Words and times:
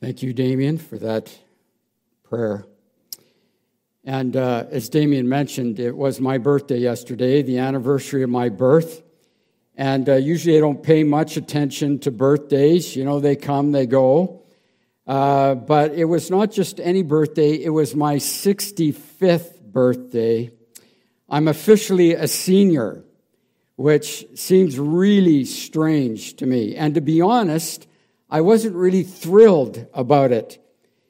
Thank 0.00 0.22
you, 0.22 0.32
Damien, 0.32 0.78
for 0.78 0.96
that 0.98 1.36
prayer. 2.22 2.64
And 4.04 4.36
uh, 4.36 4.66
as 4.70 4.88
Damien 4.88 5.28
mentioned, 5.28 5.80
it 5.80 5.96
was 5.96 6.20
my 6.20 6.38
birthday 6.38 6.78
yesterday, 6.78 7.42
the 7.42 7.58
anniversary 7.58 8.22
of 8.22 8.30
my 8.30 8.48
birth. 8.48 9.02
And 9.76 10.08
uh, 10.08 10.14
usually 10.14 10.56
I 10.56 10.60
don't 10.60 10.84
pay 10.84 11.02
much 11.02 11.36
attention 11.36 11.98
to 12.00 12.12
birthdays. 12.12 12.94
You 12.94 13.04
know, 13.04 13.18
they 13.18 13.34
come, 13.34 13.72
they 13.72 13.86
go. 13.86 14.44
Uh, 15.04 15.56
but 15.56 15.94
it 15.94 16.04
was 16.04 16.30
not 16.30 16.52
just 16.52 16.78
any 16.78 17.02
birthday, 17.02 17.54
it 17.54 17.70
was 17.70 17.96
my 17.96 18.16
65th 18.16 19.60
birthday. 19.62 20.52
I'm 21.28 21.48
officially 21.48 22.12
a 22.12 22.28
senior, 22.28 23.02
which 23.74 24.26
seems 24.36 24.78
really 24.78 25.44
strange 25.44 26.36
to 26.36 26.46
me. 26.46 26.76
And 26.76 26.94
to 26.94 27.00
be 27.00 27.20
honest, 27.20 27.88
I 28.30 28.42
wasn't 28.42 28.76
really 28.76 29.02
thrilled 29.02 29.86
about 29.94 30.32
it. 30.32 30.62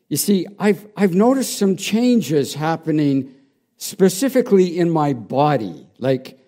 You 0.09 0.17
see, 0.17 0.47
I've, 0.59 0.87
I've 0.97 1.15
noticed 1.15 1.59
some 1.59 1.77
changes 1.77 2.55
happening 2.55 3.35
specifically 3.77 4.79
in 4.79 4.91
my 4.91 5.13
body, 5.13 5.89
like 5.99 6.39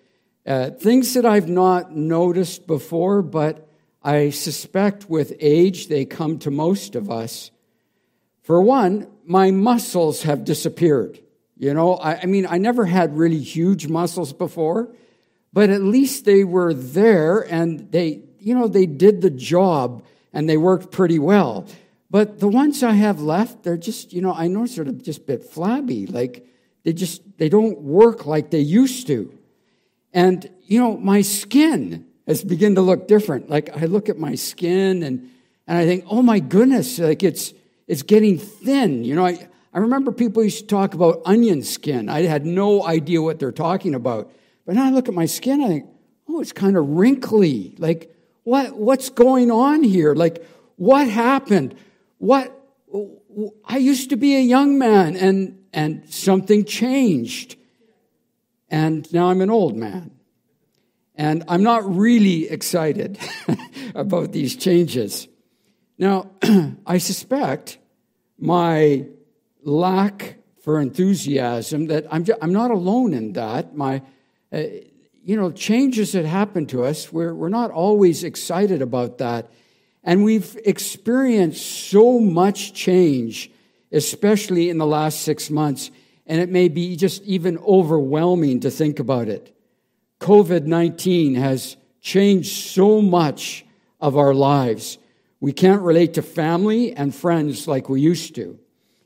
uh, 0.45 0.71
things 0.71 1.13
that 1.13 1.25
I've 1.25 1.49
not 1.49 1.95
noticed 1.95 2.67
before, 2.67 3.21
but 3.21 3.67
I 4.03 4.31
suspect 4.31 5.09
with 5.09 5.33
age 5.39 5.87
they 5.87 6.05
come 6.05 6.39
to 6.39 6.51
most 6.51 6.95
of 6.95 7.11
us. 7.11 7.51
For 8.41 8.61
one, 8.61 9.07
my 9.25 9.51
muscles 9.51 10.23
have 10.23 10.43
disappeared. 10.43 11.19
You 11.57 11.73
know, 11.75 11.95
I, 11.95 12.21
I 12.21 12.25
mean, 12.25 12.47
I 12.49 12.57
never 12.57 12.85
had 12.85 13.15
really 13.15 13.39
huge 13.39 13.87
muscles 13.87 14.33
before, 14.33 14.89
but 15.53 15.69
at 15.69 15.81
least 15.81 16.25
they 16.25 16.43
were 16.43 16.73
there 16.73 17.41
and 17.41 17.91
they, 17.91 18.23
you 18.39 18.55
know, 18.55 18.67
they 18.67 18.87
did 18.87 19.21
the 19.21 19.29
job 19.29 20.03
and 20.33 20.49
they 20.49 20.57
worked 20.57 20.91
pretty 20.91 21.19
well. 21.19 21.67
But 22.09 22.39
the 22.39 22.47
ones 22.47 22.83
I 22.83 22.91
have 22.91 23.21
left, 23.21 23.63
they're 23.63 23.77
just, 23.77 24.11
you 24.11 24.21
know, 24.21 24.33
I 24.33 24.47
know 24.47 24.65
sort 24.65 24.87
of 24.87 25.01
just 25.01 25.19
a 25.19 25.23
bit 25.23 25.43
flabby. 25.45 26.07
Like 26.07 26.45
they 26.83 26.93
just, 26.93 27.21
they 27.37 27.47
don't 27.47 27.79
work 27.79 28.25
like 28.25 28.51
they 28.51 28.59
used 28.59 29.07
to. 29.07 29.37
And, 30.13 30.49
you 30.63 30.79
know, 30.79 30.97
my 30.97 31.21
skin 31.21 32.05
has 32.27 32.43
begun 32.43 32.75
to 32.75 32.81
look 32.81 33.07
different. 33.07 33.49
Like 33.49 33.75
I 33.75 33.85
look 33.85 34.09
at 34.09 34.17
my 34.17 34.35
skin 34.35 35.03
and, 35.03 35.29
and 35.67 35.77
I 35.77 35.85
think, 35.85 36.05
oh 36.09 36.21
my 36.21 36.39
goodness, 36.39 36.99
like 36.99 37.23
it's, 37.23 37.53
it's 37.87 38.03
getting 38.03 38.37
thin. 38.37 39.05
You 39.05 39.15
know, 39.15 39.25
I, 39.25 39.47
I 39.73 39.79
remember 39.79 40.11
people 40.11 40.43
used 40.43 40.59
to 40.59 40.67
talk 40.67 40.93
about 40.93 41.21
onion 41.23 41.63
skin. 41.63 42.09
I 42.09 42.23
had 42.23 42.45
no 42.45 42.85
idea 42.85 43.21
what 43.21 43.39
they're 43.39 43.53
talking 43.53 43.95
about. 43.95 44.31
But 44.65 44.75
now 44.75 44.85
I 44.85 44.89
look 44.89 45.07
at 45.07 45.13
my 45.13 45.25
skin, 45.25 45.61
I 45.61 45.67
think, 45.67 45.85
oh, 46.27 46.41
it's 46.41 46.51
kind 46.51 46.75
of 46.75 46.89
wrinkly. 46.89 47.75
Like, 47.77 48.13
what, 48.43 48.75
what's 48.75 49.09
going 49.09 49.51
on 49.51 49.83
here? 49.83 50.13
Like, 50.13 50.45
what 50.75 51.07
happened? 51.07 51.75
What, 52.17 52.57
I 53.65 53.77
used 53.77 54.09
to 54.09 54.15
be 54.15 54.35
a 54.35 54.41
young 54.41 54.77
man 54.77 55.15
and, 55.15 55.63
and 55.73 56.09
something 56.11 56.65
changed. 56.65 57.55
And 58.69 59.11
now 59.13 59.29
I'm 59.29 59.41
an 59.41 59.49
old 59.49 59.75
man. 59.75 60.11
And 61.15 61.43
I'm 61.47 61.61
not 61.61 61.83
really 61.95 62.49
excited 62.49 63.19
about 63.95 64.31
these 64.31 64.55
changes. 64.55 65.27
Now, 65.97 66.31
I 66.85 66.97
suspect 66.97 67.77
my 68.39 69.05
lack 69.63 70.37
for 70.61 70.79
enthusiasm 70.79 71.87
that 71.87 72.05
I'm, 72.11 72.23
just, 72.23 72.39
I'm 72.41 72.53
not 72.53 72.71
alone 72.71 73.13
in 73.13 73.33
that. 73.33 73.75
My, 73.75 74.01
uh, 74.51 74.63
you 75.23 75.35
know, 75.35 75.51
changes 75.51 76.13
that 76.13 76.25
happen 76.25 76.65
to 76.67 76.83
us, 76.83 77.11
we're, 77.11 77.33
we're 77.33 77.49
not 77.49 77.71
always 77.71 78.23
excited 78.23 78.81
about 78.81 79.19
that. 79.19 79.49
And 80.03 80.23
we've 80.23 80.57
experienced 80.65 81.89
so 81.89 82.19
much 82.19 82.73
change, 82.73 83.51
especially 83.91 84.69
in 84.69 84.77
the 84.77 84.85
last 84.85 85.21
six 85.21 85.49
months, 85.49 85.91
and 86.25 86.41
it 86.41 86.49
may 86.49 86.69
be 86.69 86.95
just 86.95 87.21
even 87.23 87.57
overwhelming 87.59 88.61
to 88.61 88.71
think 88.71 88.99
about 88.99 89.27
it. 89.27 89.55
COVID 90.19 90.65
19 90.65 91.35
has 91.35 91.77
changed 91.99 92.51
so 92.51 93.01
much 93.01 93.65
of 93.99 94.17
our 94.17 94.33
lives. 94.33 94.97
We 95.39 95.51
can't 95.51 95.81
relate 95.81 96.15
to 96.15 96.21
family 96.21 96.95
and 96.95 97.13
friends 97.13 97.67
like 97.67 97.89
we 97.89 98.01
used 98.01 98.35
to. 98.35 98.59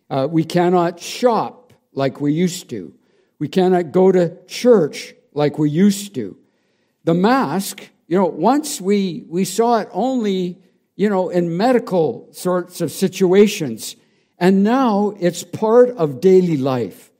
Uh, 0.09 0.27
we 0.29 0.43
cannot 0.43 0.99
shop 0.99 1.73
like 1.93 2.21
we 2.21 2.33
used 2.33 2.69
to. 2.69 2.93
We 3.39 3.47
cannot 3.47 3.91
go 3.91 4.11
to 4.11 4.37
church 4.45 5.13
like 5.35 5.59
we 5.59 5.69
used 5.69 6.15
to. 6.15 6.37
The 7.03 7.13
mask, 7.13 7.87
you 8.07 8.17
know, 8.17 8.25
once 8.25 8.81
we, 8.81 9.25
we 9.27 9.45
saw 9.45 9.79
it 9.79 9.89
only, 9.91 10.59
you 10.95 11.09
know, 11.09 11.29
in 11.29 11.55
medical 11.55 12.27
sorts 12.31 12.81
of 12.81 12.91
situations, 12.91 13.95
and 14.39 14.63
now 14.63 15.13
it's 15.19 15.43
part 15.43 15.89
of 15.89 16.21
daily 16.21 16.57
life. 16.57 17.11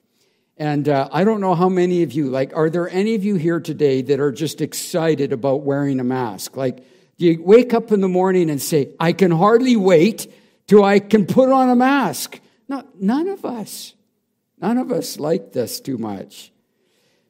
And 0.57 0.87
uh, 0.87 1.09
I 1.11 1.25
don't 1.25 1.41
know 1.41 1.53
how 1.53 1.67
many 1.69 2.03
of 2.03 2.13
you, 2.13 2.29
like, 2.29 2.55
are 2.55 2.69
there 2.69 2.89
any 2.89 3.15
of 3.15 3.25
you 3.25 3.35
here 3.35 3.59
today 3.59 4.01
that 4.03 4.19
are 4.19 4.31
just 4.31 4.61
excited 4.61 5.33
about 5.33 5.63
wearing 5.63 5.99
a 5.99 6.03
mask? 6.03 6.55
Like, 6.55 6.77
do 7.17 7.25
you 7.25 7.43
wake 7.43 7.73
up 7.73 7.91
in 7.91 8.01
the 8.01 8.07
morning 8.07 8.49
and 8.49 8.61
say, 8.61 8.93
I 8.99 9.11
can 9.11 9.31
hardly 9.31 9.75
wait 9.75 10.31
till 10.67 10.83
I 10.83 10.99
can 10.99 11.25
put 11.25 11.49
on 11.49 11.69
a 11.69 11.75
mask? 11.75 12.39
No, 12.67 12.83
none 12.99 13.27
of 13.27 13.43
us. 13.43 13.93
None 14.59 14.77
of 14.77 14.91
us 14.91 15.19
like 15.19 15.51
this 15.51 15.81
too 15.81 15.97
much. 15.97 16.51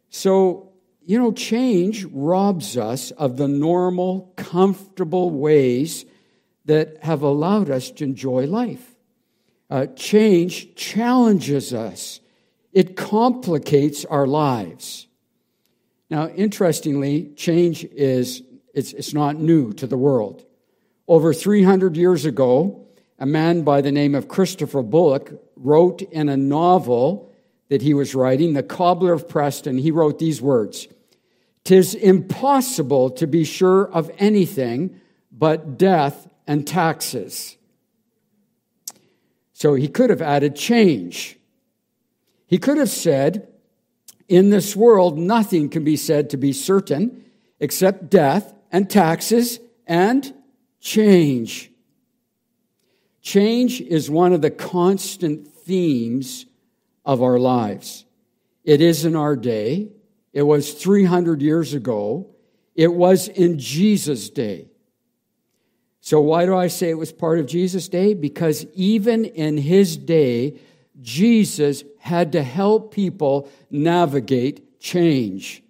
So 0.10 0.72
you 1.06 1.20
know, 1.20 1.32
change 1.32 2.06
robs 2.06 2.78
us 2.78 3.12
of 3.12 3.38
the 3.38 3.48
normal, 3.48 4.34
comfortable 4.36 5.30
ways 5.30 6.06
that 6.66 7.04
have 7.04 7.22
allowed 7.22 7.70
us 7.70 7.92
to 7.92 8.04
enjoy 8.04 8.48
life. 8.48 8.96
Uh, 9.70 9.86
change 9.96 10.76
challenges 10.76 11.74
us, 11.74 12.20
it 12.72 12.96
complicates 12.96 14.04
our 14.06 14.28
lives. 14.28 15.08
Now, 16.10 16.28
interestingly, 16.28 17.32
change 17.36 17.84
is 17.84 18.44
it's, 18.74 18.94
it's 18.94 19.14
not 19.14 19.38
new 19.38 19.74
to 19.74 19.88
the 19.88 19.98
world. 19.98 20.46
Over 21.08 21.34
300 21.34 21.96
years 21.96 22.26
ago, 22.26 22.88
a 23.18 23.26
man 23.26 23.64
by 23.64 23.82
the 23.82 23.92
name 23.92 24.14
of 24.14 24.28
Christopher 24.28 24.82
Bullock 24.82 25.32
wrote 25.56 26.02
in 26.02 26.30
a 26.30 26.38
novel 26.38 27.32
that 27.70 27.82
he 27.82 27.94
was 27.94 28.14
writing, 28.14 28.54
The 28.54 28.64
Cobbler 28.64 29.14
of 29.14 29.30
Preston, 29.30 29.78
he 29.78 29.92
wrote 29.92 30.20
these 30.20 30.42
words 30.42 30.88
Tis 31.66 31.96
impossible 31.96 33.10
to 33.10 33.28
be 33.28 33.44
sure 33.44 33.92
of 33.92 34.10
anything 34.18 35.02
but 35.32 35.78
death 35.78 36.30
and 36.48 36.66
taxes. 36.66 37.58
So 39.52 39.74
he 39.74 39.88
could 39.88 40.10
have 40.10 40.22
added 40.22 40.56
change. 40.56 41.38
He 42.46 42.60
could 42.60 42.78
have 42.78 42.90
said, 42.90 43.48
In 44.30 44.52
this 44.52 44.76
world, 44.76 45.18
nothing 45.18 45.70
can 45.70 45.84
be 45.84 45.98
said 45.98 46.30
to 46.30 46.38
be 46.38 46.54
certain 46.54 47.26
except 47.60 48.10
death 48.10 48.54
and 48.72 48.90
taxes 48.90 49.60
and 49.88 50.34
change. 50.80 51.72
Change 53.22 53.82
is 53.82 54.08
one 54.10 54.34
of 54.34 54.42
the 54.44 54.52
constant 54.52 55.48
themes 55.48 56.46
of 57.04 57.24
our 57.24 57.40
lives. 57.40 58.06
It 58.64 58.82
is 58.82 59.04
in 59.04 59.16
our 59.16 59.36
day, 59.36 59.90
it 60.36 60.44
was 60.44 60.74
300 60.74 61.42
years 61.42 61.74
ago. 61.74 62.28
It 62.76 62.94
was 62.94 63.30
in 63.30 63.58
Jesus' 63.58 64.30
day. 64.30 64.68
So, 66.02 66.20
why 66.20 66.46
do 66.46 66.56
I 66.56 66.68
say 66.68 66.90
it 66.90 66.98
was 66.98 67.14
part 67.14 67.40
of 67.40 67.48
Jesus' 67.48 67.88
day? 67.88 68.14
Because 68.14 68.66
even 68.74 69.24
in 69.24 69.58
his 69.58 69.96
day, 69.96 70.60
Jesus 71.02 71.86
had 72.00 72.34
to 72.34 72.44
help 72.44 72.94
people 72.94 73.50
navigate 73.72 74.80
change. 74.80 75.64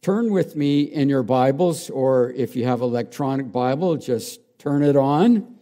Turn 0.00 0.30
with 0.30 0.54
me 0.54 0.82
in 0.82 1.08
your 1.08 1.24
Bibles, 1.24 1.90
or 1.90 2.30
if 2.30 2.54
you 2.54 2.64
have 2.64 2.80
electronic 2.80 3.50
Bible, 3.50 3.96
just 3.96 4.40
turn 4.58 4.84
it 4.84 4.96
on, 4.96 5.56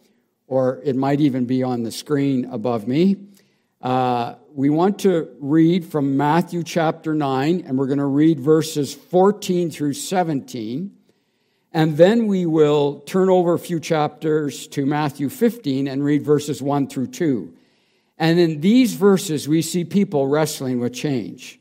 or 0.47 0.81
it 0.85 0.95
might 0.95 1.21
even 1.23 1.47
be 1.47 1.63
on 1.63 1.85
the 1.85 1.91
screen 1.91 2.45
above 2.45 2.87
me. 2.87 3.17
Uh, 3.81 4.35
we 4.53 4.71
want 4.71 4.99
to 5.01 5.29
read 5.39 5.85
from 5.85 6.17
Matthew 6.17 6.65
chapter 6.65 7.15
9, 7.15 7.65
and 7.67 7.79
we're 7.79 7.87
going 7.87 7.99
to 7.99 8.07
read 8.07 8.41
verses 8.41 8.95
14 8.95 9.71
through 9.71 9.93
17. 9.93 10.97
And 11.73 11.97
then 11.97 12.27
we 12.27 12.47
will 12.47 13.01
turn 13.01 13.29
over 13.29 13.55
a 13.55 13.59
few 13.59 13.79
chapters 13.79 14.67
to 14.69 14.85
Matthew 14.85 15.29
15 15.29 15.87
and 15.87 16.03
read 16.03 16.25
verses 16.25 16.61
1 16.61 16.89
through 16.89 17.09
2. 17.09 17.55
And 18.17 18.41
in 18.41 18.61
these 18.61 18.95
verses, 18.95 19.47
we 19.47 19.63
see 19.63 19.85
people 19.85 20.27
wrestling 20.27 20.81
with 20.81 20.93
change. 20.93 21.61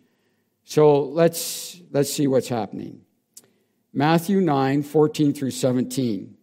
So 0.64 1.04
let's, 1.04 1.80
let's 1.92 2.12
see 2.12 2.25
what's 2.25 2.50
happening. 2.50 3.02
Matthew 3.94 4.42
9, 4.42 4.81
14 4.84 5.34
through 5.34 5.52
17. 5.52 6.37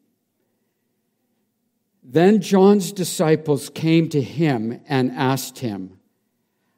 Then 2.05 2.43
John's 2.43 2.93
disciples 2.93 3.71
came 3.71 4.11
to 4.11 4.21
him 4.21 4.81
and 4.87 5.11
asked 5.11 5.61
him, 5.61 5.99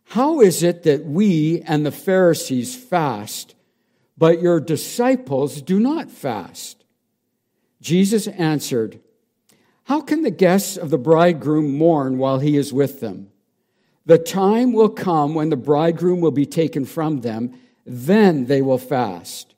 How 0.04 0.40
is 0.40 0.62
it 0.62 0.84
that 0.84 1.04
we 1.04 1.62
and 1.62 1.84
the 1.84 1.90
Pharisees 1.90 2.76
fast, 2.76 3.56
but 4.16 4.40
your 4.40 4.60
disciples 4.60 5.60
do 5.60 5.80
not 5.80 6.12
fast? 6.12 6.84
Jesus 7.80 8.28
answered, 8.28 9.00
How 9.84 10.00
can 10.00 10.22
the 10.22 10.30
guests 10.30 10.76
of 10.76 10.90
the 10.90 10.98
bridegroom 10.98 11.76
mourn 11.76 12.18
while 12.18 12.38
he 12.38 12.56
is 12.56 12.72
with 12.72 13.00
them? 13.00 13.32
The 14.06 14.18
time 14.18 14.72
will 14.72 14.88
come 14.88 15.34
when 15.34 15.50
the 15.50 15.56
bridegroom 15.56 16.20
will 16.20 16.30
be 16.30 16.46
taken 16.46 16.84
from 16.84 17.22
them, 17.22 17.58
then 17.84 18.46
they 18.46 18.62
will 18.62 18.78
fast. 18.78 19.56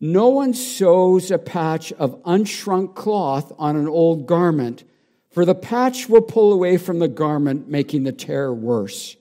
No 0.00 0.30
one 0.30 0.54
sews 0.54 1.30
a 1.30 1.38
patch 1.38 1.92
of 1.92 2.20
unshrunk 2.24 2.94
cloth 2.94 3.52
on 3.58 3.76
an 3.76 3.86
old 3.86 4.26
garment, 4.26 4.84
for 5.32 5.44
the 5.44 5.54
patch 5.54 6.08
will 6.08 6.22
pull 6.22 6.52
away 6.52 6.76
from 6.76 6.98
the 6.98 7.08
garment, 7.08 7.68
making 7.68 8.04
the 8.04 8.12
tear 8.12 8.52
worse. 8.52 9.16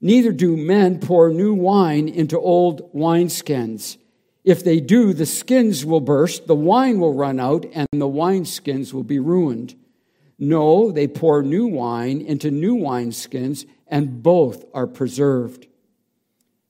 Neither 0.00 0.32
do 0.32 0.56
men 0.56 1.00
pour 1.00 1.30
new 1.30 1.54
wine 1.54 2.08
into 2.08 2.38
old 2.38 2.92
wineskins. 2.92 3.96
If 4.44 4.62
they 4.62 4.78
do, 4.78 5.12
the 5.12 5.26
skins 5.26 5.84
will 5.84 6.00
burst, 6.00 6.46
the 6.46 6.54
wine 6.54 7.00
will 7.00 7.14
run 7.14 7.40
out, 7.40 7.64
and 7.72 7.88
the 7.92 8.06
wineskins 8.06 8.92
will 8.92 9.02
be 9.02 9.18
ruined. 9.18 9.74
No, 10.38 10.90
they 10.90 11.08
pour 11.08 11.42
new 11.42 11.66
wine 11.66 12.20
into 12.20 12.50
new 12.50 12.76
wineskins, 12.76 13.66
and 13.88 14.22
both 14.22 14.64
are 14.74 14.86
preserved. 14.86 15.66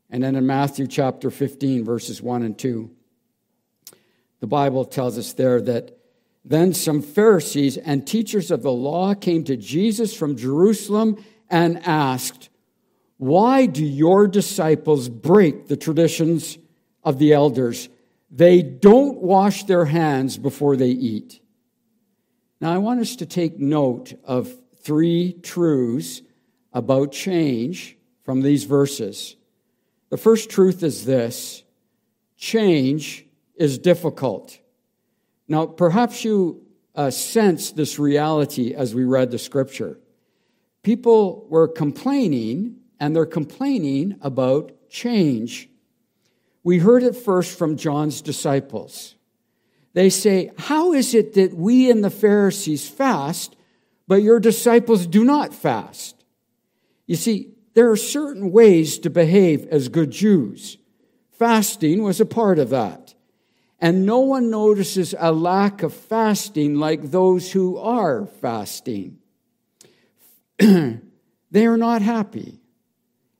And 0.08 0.22
then 0.22 0.36
in 0.36 0.46
Matthew 0.46 0.86
chapter 0.86 1.30
15, 1.30 1.84
verses 1.84 2.22
1 2.22 2.42
and 2.44 2.56
2, 2.56 2.90
the 4.38 4.46
Bible 4.46 4.84
tells 4.84 5.18
us 5.18 5.32
there 5.32 5.60
that 5.62 5.93
then 6.44 6.74
some 6.74 7.00
Pharisees 7.00 7.76
and 7.76 8.06
teachers 8.06 8.50
of 8.50 8.62
the 8.62 8.72
law 8.72 9.14
came 9.14 9.44
to 9.44 9.56
Jesus 9.56 10.14
from 10.14 10.36
Jerusalem 10.36 11.24
and 11.48 11.84
asked, 11.86 12.50
why 13.16 13.66
do 13.66 13.84
your 13.84 14.26
disciples 14.26 15.08
break 15.08 15.68
the 15.68 15.76
traditions 15.76 16.58
of 17.02 17.18
the 17.18 17.32
elders? 17.32 17.88
They 18.30 18.60
don't 18.62 19.18
wash 19.22 19.64
their 19.64 19.84
hands 19.84 20.36
before 20.36 20.76
they 20.76 20.88
eat. 20.88 21.40
Now, 22.60 22.72
I 22.72 22.78
want 22.78 23.00
us 23.00 23.16
to 23.16 23.26
take 23.26 23.58
note 23.58 24.12
of 24.24 24.52
three 24.82 25.34
truths 25.42 26.22
about 26.72 27.12
change 27.12 27.96
from 28.24 28.42
these 28.42 28.64
verses. 28.64 29.36
The 30.10 30.16
first 30.16 30.50
truth 30.50 30.82
is 30.82 31.04
this 31.04 31.62
change 32.36 33.24
is 33.54 33.78
difficult. 33.78 34.58
Now, 35.48 35.66
perhaps 35.66 36.24
you 36.24 36.62
uh, 36.94 37.10
sense 37.10 37.72
this 37.72 37.98
reality 37.98 38.74
as 38.74 38.94
we 38.94 39.04
read 39.04 39.30
the 39.30 39.38
scripture. 39.38 39.98
People 40.82 41.46
were 41.48 41.68
complaining 41.68 42.76
and 43.00 43.14
they're 43.14 43.26
complaining 43.26 44.16
about 44.20 44.72
change. 44.88 45.68
We 46.62 46.78
heard 46.78 47.02
it 47.02 47.16
first 47.16 47.58
from 47.58 47.76
John's 47.76 48.22
disciples. 48.22 49.16
They 49.92 50.08
say, 50.08 50.50
How 50.56 50.92
is 50.92 51.14
it 51.14 51.34
that 51.34 51.54
we 51.54 51.90
and 51.90 52.02
the 52.02 52.10
Pharisees 52.10 52.88
fast, 52.88 53.56
but 54.08 54.22
your 54.22 54.40
disciples 54.40 55.06
do 55.06 55.24
not 55.24 55.52
fast? 55.52 56.24
You 57.06 57.16
see, 57.16 57.50
there 57.74 57.90
are 57.90 57.96
certain 57.96 58.50
ways 58.50 58.98
to 59.00 59.10
behave 59.10 59.66
as 59.66 59.88
good 59.88 60.10
Jews. 60.10 60.78
Fasting 61.32 62.02
was 62.02 62.20
a 62.20 62.26
part 62.26 62.58
of 62.58 62.70
that. 62.70 63.03
And 63.84 64.06
no 64.06 64.20
one 64.20 64.48
notices 64.48 65.14
a 65.18 65.30
lack 65.30 65.82
of 65.82 65.92
fasting 65.92 66.76
like 66.76 67.10
those 67.10 67.52
who 67.52 67.76
are 67.76 68.24
fasting. 68.24 69.18
they 70.58 71.66
are 71.66 71.76
not 71.76 72.00
happy. 72.00 72.62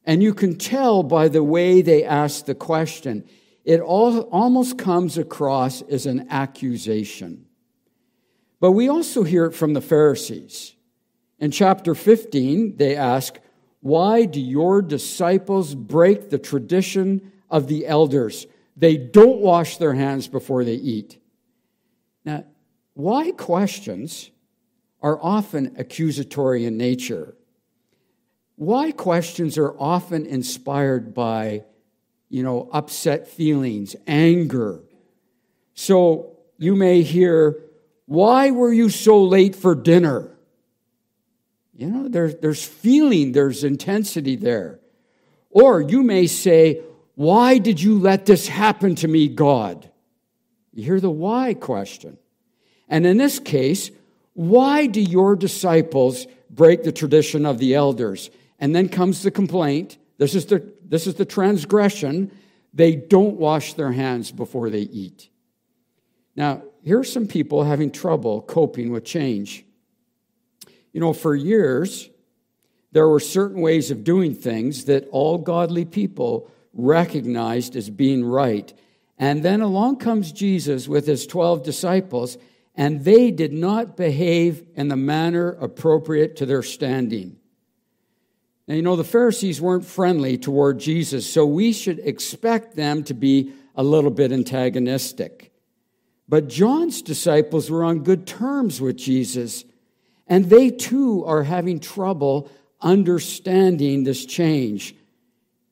And 0.04 0.22
you 0.22 0.34
can 0.34 0.58
tell 0.58 1.02
by 1.02 1.28
the 1.28 1.42
way 1.42 1.80
they 1.80 2.04
ask 2.04 2.44
the 2.44 2.54
question. 2.54 3.24
It 3.64 3.80
all, 3.80 4.20
almost 4.24 4.76
comes 4.76 5.16
across 5.16 5.80
as 5.80 6.04
an 6.04 6.26
accusation. 6.28 7.46
But 8.60 8.72
we 8.72 8.86
also 8.86 9.22
hear 9.22 9.46
it 9.46 9.54
from 9.54 9.72
the 9.72 9.80
Pharisees. 9.80 10.74
In 11.38 11.52
chapter 11.52 11.94
15, 11.94 12.76
they 12.76 12.94
ask, 12.96 13.38
Why 13.80 14.26
do 14.26 14.42
your 14.42 14.82
disciples 14.82 15.74
break 15.74 16.28
the 16.28 16.38
tradition 16.38 17.32
of 17.48 17.66
the 17.66 17.86
elders? 17.86 18.46
They 18.76 18.96
don't 18.96 19.40
wash 19.40 19.76
their 19.76 19.94
hands 19.94 20.28
before 20.28 20.64
they 20.64 20.74
eat. 20.74 21.18
Now, 22.24 22.44
why 22.94 23.32
questions 23.32 24.30
are 25.04 25.20
often 25.22 25.74
accusatory 25.76 26.64
in 26.64 26.78
nature. 26.78 27.36
Why 28.56 28.90
questions 28.90 29.58
are 29.58 29.78
often 29.78 30.24
inspired 30.24 31.12
by, 31.12 31.64
you 32.30 32.42
know, 32.42 32.70
upset 32.72 33.28
feelings, 33.28 33.94
anger. 34.06 34.82
So 35.74 36.38
you 36.56 36.74
may 36.74 37.02
hear, 37.02 37.60
Why 38.06 38.50
were 38.50 38.72
you 38.72 38.88
so 38.88 39.22
late 39.22 39.54
for 39.54 39.74
dinner? 39.74 40.38
You 41.76 41.88
know, 41.88 42.08
there, 42.08 42.32
there's 42.32 42.64
feeling, 42.64 43.32
there's 43.32 43.62
intensity 43.62 44.36
there. 44.36 44.80
Or 45.50 45.82
you 45.82 46.02
may 46.02 46.26
say, 46.26 46.80
Why 47.14 47.58
did 47.58 47.80
you 47.80 47.98
let 47.98 48.26
this 48.26 48.48
happen 48.48 48.94
to 48.96 49.08
me, 49.08 49.28
God? 49.28 49.88
You 50.72 50.84
hear 50.84 51.00
the 51.00 51.10
why 51.10 51.54
question. 51.54 52.18
And 52.88 53.06
in 53.06 53.16
this 53.16 53.38
case, 53.38 53.90
why 54.34 54.86
do 54.86 55.00
your 55.00 55.36
disciples 55.36 56.26
break 56.50 56.82
the 56.82 56.92
tradition 56.92 57.46
of 57.46 57.58
the 57.58 57.74
elders? 57.74 58.30
And 58.58 58.74
then 58.74 58.88
comes 58.88 59.22
the 59.22 59.30
complaint. 59.30 59.96
This 60.18 60.34
is 60.34 60.46
the, 60.46 60.68
this 60.84 61.06
is 61.06 61.14
the 61.14 61.24
transgression. 61.24 62.32
They 62.72 62.96
don't 62.96 63.36
wash 63.36 63.74
their 63.74 63.92
hands 63.92 64.32
before 64.32 64.70
they 64.70 64.80
eat. 64.80 65.28
Now, 66.34 66.62
here 66.82 66.98
are 66.98 67.04
some 67.04 67.26
people 67.28 67.62
having 67.62 67.90
trouble 67.90 68.42
coping 68.42 68.90
with 68.90 69.04
change. 69.04 69.64
You 70.92 71.00
know, 71.00 71.12
for 71.12 71.34
years, 71.34 72.10
there 72.92 73.08
were 73.08 73.20
certain 73.20 73.60
ways 73.60 73.90
of 73.90 74.04
doing 74.04 74.34
things 74.34 74.84
that 74.84 75.08
all 75.10 75.38
godly 75.38 75.84
people 75.84 76.50
recognized 76.74 77.76
as 77.76 77.90
being 77.90 78.24
right. 78.24 78.72
And 79.18 79.42
then 79.42 79.60
along 79.60 79.98
comes 79.98 80.32
Jesus 80.32 80.88
with 80.88 81.06
his 81.06 81.26
12 81.26 81.62
disciples, 81.62 82.36
and 82.74 83.04
they 83.04 83.30
did 83.30 83.52
not 83.52 83.96
behave 83.96 84.64
in 84.74 84.88
the 84.88 84.96
manner 84.96 85.50
appropriate 85.52 86.36
to 86.36 86.46
their 86.46 86.62
standing. 86.62 87.36
Now, 88.66 88.74
you 88.74 88.82
know, 88.82 88.96
the 88.96 89.04
Pharisees 89.04 89.60
weren't 89.60 89.84
friendly 89.84 90.38
toward 90.38 90.80
Jesus, 90.80 91.30
so 91.30 91.44
we 91.46 91.72
should 91.72 91.98
expect 92.00 92.76
them 92.76 93.04
to 93.04 93.14
be 93.14 93.52
a 93.76 93.82
little 93.82 94.10
bit 94.10 94.32
antagonistic. 94.32 95.52
But 96.28 96.48
John's 96.48 97.02
disciples 97.02 97.70
were 97.70 97.84
on 97.84 98.02
good 98.02 98.26
terms 98.26 98.80
with 98.80 98.96
Jesus, 98.96 99.64
and 100.26 100.46
they 100.46 100.70
too 100.70 101.24
are 101.26 101.42
having 101.42 101.78
trouble 101.78 102.50
understanding 102.80 104.04
this 104.04 104.24
change. 104.24 104.94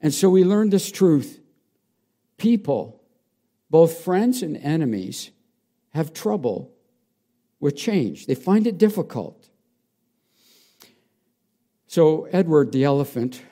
And 0.03 0.13
so 0.13 0.29
we 0.29 0.45
learned 0.45 0.73
this 0.73 0.91
truth 0.91 1.41
people, 2.37 3.01
both 3.71 4.01
friends 4.01 4.43
and 4.43 4.57
enemies, 4.57 5.31
have 5.91 6.13
trouble 6.13 6.73
with 7.61 7.77
change, 7.77 8.27
they 8.27 8.35
find 8.35 8.67
it 8.67 8.77
difficult. 8.77 9.49
So, 11.87 12.25
Edward 12.33 12.73
the 12.73 12.85
elephant 12.85 13.43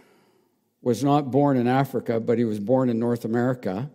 was 0.83 1.05
not 1.05 1.31
born 1.31 1.59
in 1.59 1.69
Africa, 1.69 2.19
but 2.19 2.39
he 2.39 2.45
was 2.45 2.59
born 2.59 2.89
in 2.89 2.99
North 2.99 3.27
America. 3.27 3.91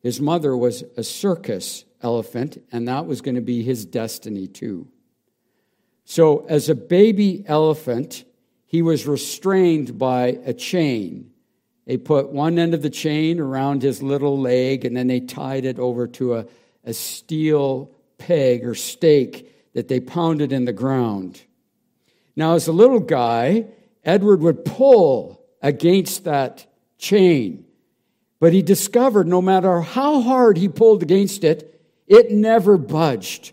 His 0.00 0.20
mother 0.20 0.56
was 0.56 0.84
a 0.96 1.02
circus 1.02 1.84
elephant, 2.00 2.62
and 2.70 2.86
that 2.86 3.06
was 3.06 3.20
going 3.20 3.34
to 3.34 3.40
be 3.40 3.64
his 3.64 3.84
destiny 3.84 4.46
too. 4.46 4.88
So, 6.04 6.46
as 6.46 6.68
a 6.68 6.74
baby 6.74 7.44
elephant, 7.46 8.24
he 8.64 8.80
was 8.80 9.06
restrained 9.06 9.98
by 9.98 10.38
a 10.44 10.54
chain. 10.54 11.32
They 11.88 11.96
put 11.96 12.28
one 12.28 12.58
end 12.58 12.74
of 12.74 12.82
the 12.82 12.90
chain 12.90 13.40
around 13.40 13.82
his 13.82 14.02
little 14.02 14.38
leg, 14.38 14.84
and 14.84 14.94
then 14.94 15.06
they 15.06 15.20
tied 15.20 15.64
it 15.64 15.78
over 15.78 16.06
to 16.06 16.34
a, 16.34 16.46
a 16.84 16.92
steel 16.92 17.90
peg 18.18 18.66
or 18.66 18.74
stake 18.74 19.50
that 19.72 19.88
they 19.88 19.98
pounded 19.98 20.52
in 20.52 20.66
the 20.66 20.72
ground. 20.74 21.40
Now, 22.36 22.56
as 22.56 22.68
a 22.68 22.72
little 22.72 23.00
guy, 23.00 23.68
Edward 24.04 24.42
would 24.42 24.66
pull 24.66 25.42
against 25.62 26.24
that 26.24 26.66
chain, 26.98 27.64
but 28.38 28.52
he 28.52 28.60
discovered 28.60 29.26
no 29.26 29.40
matter 29.40 29.80
how 29.80 30.20
hard 30.20 30.58
he 30.58 30.68
pulled 30.68 31.02
against 31.02 31.42
it, 31.42 31.82
it 32.06 32.30
never 32.30 32.76
budged. 32.76 33.52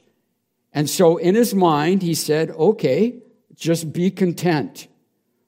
And 0.73 0.89
so, 0.89 1.15
in 1.15 1.35
his 1.35 1.55
mind, 1.55 2.01
he 2.01 2.13
said, 2.13 2.51
Okay, 2.51 3.21
just 3.55 3.93
be 3.93 4.11
content. 4.11 4.89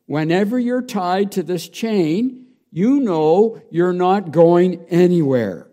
Whenever 0.06 0.58
you're 0.58 0.82
tied 0.82 1.34
to 1.34 1.44
this 1.44 1.68
chain, 1.68 2.47
you 2.72 3.00
know 3.00 3.62
you're 3.70 3.94
not 3.94 4.32
going 4.32 4.86
anywhere. 4.90 5.68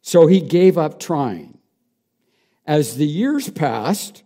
So 0.00 0.26
he 0.26 0.40
gave 0.40 0.76
up 0.76 0.98
trying. 0.98 1.58
As 2.66 2.96
the 2.96 3.06
years 3.06 3.48
passed, 3.50 4.22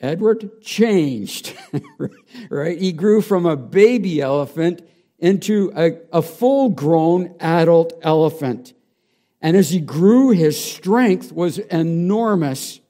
Edward 0.00 0.62
changed, 0.62 1.54
right? 2.50 2.78
He 2.78 2.92
grew 2.92 3.20
from 3.20 3.46
a 3.46 3.56
baby 3.56 4.20
elephant 4.20 4.82
into 5.18 5.72
a, 5.76 5.98
a 6.12 6.22
full 6.22 6.70
grown 6.70 7.34
adult 7.40 7.92
elephant. 8.02 8.72
And 9.42 9.56
as 9.56 9.70
he 9.70 9.80
grew, 9.80 10.30
his 10.30 10.62
strength 10.62 11.32
was 11.32 11.58
enormous. 11.58 12.80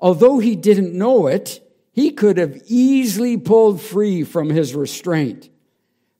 Although 0.00 0.38
he 0.38 0.56
didn't 0.56 0.94
know 0.94 1.26
it, 1.26 1.60
he 1.92 2.10
could 2.10 2.38
have 2.38 2.62
easily 2.66 3.36
pulled 3.36 3.80
free 3.80 4.22
from 4.24 4.50
his 4.50 4.74
restraint. 4.74 5.50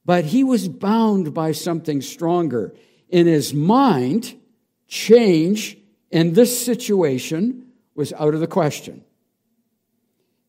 But 0.04 0.26
he 0.26 0.45
was 0.45 0.69
bound 0.69 1.35
by 1.35 1.52
something 1.52 2.00
stronger. 2.00 2.75
In 3.09 3.26
his 3.26 3.52
mind, 3.52 4.37
change 4.88 5.78
in 6.11 6.33
this 6.33 6.64
situation 6.64 7.66
was 7.95 8.12
out 8.14 8.35
of 8.35 8.40
the 8.40 8.47
question. 8.47 9.04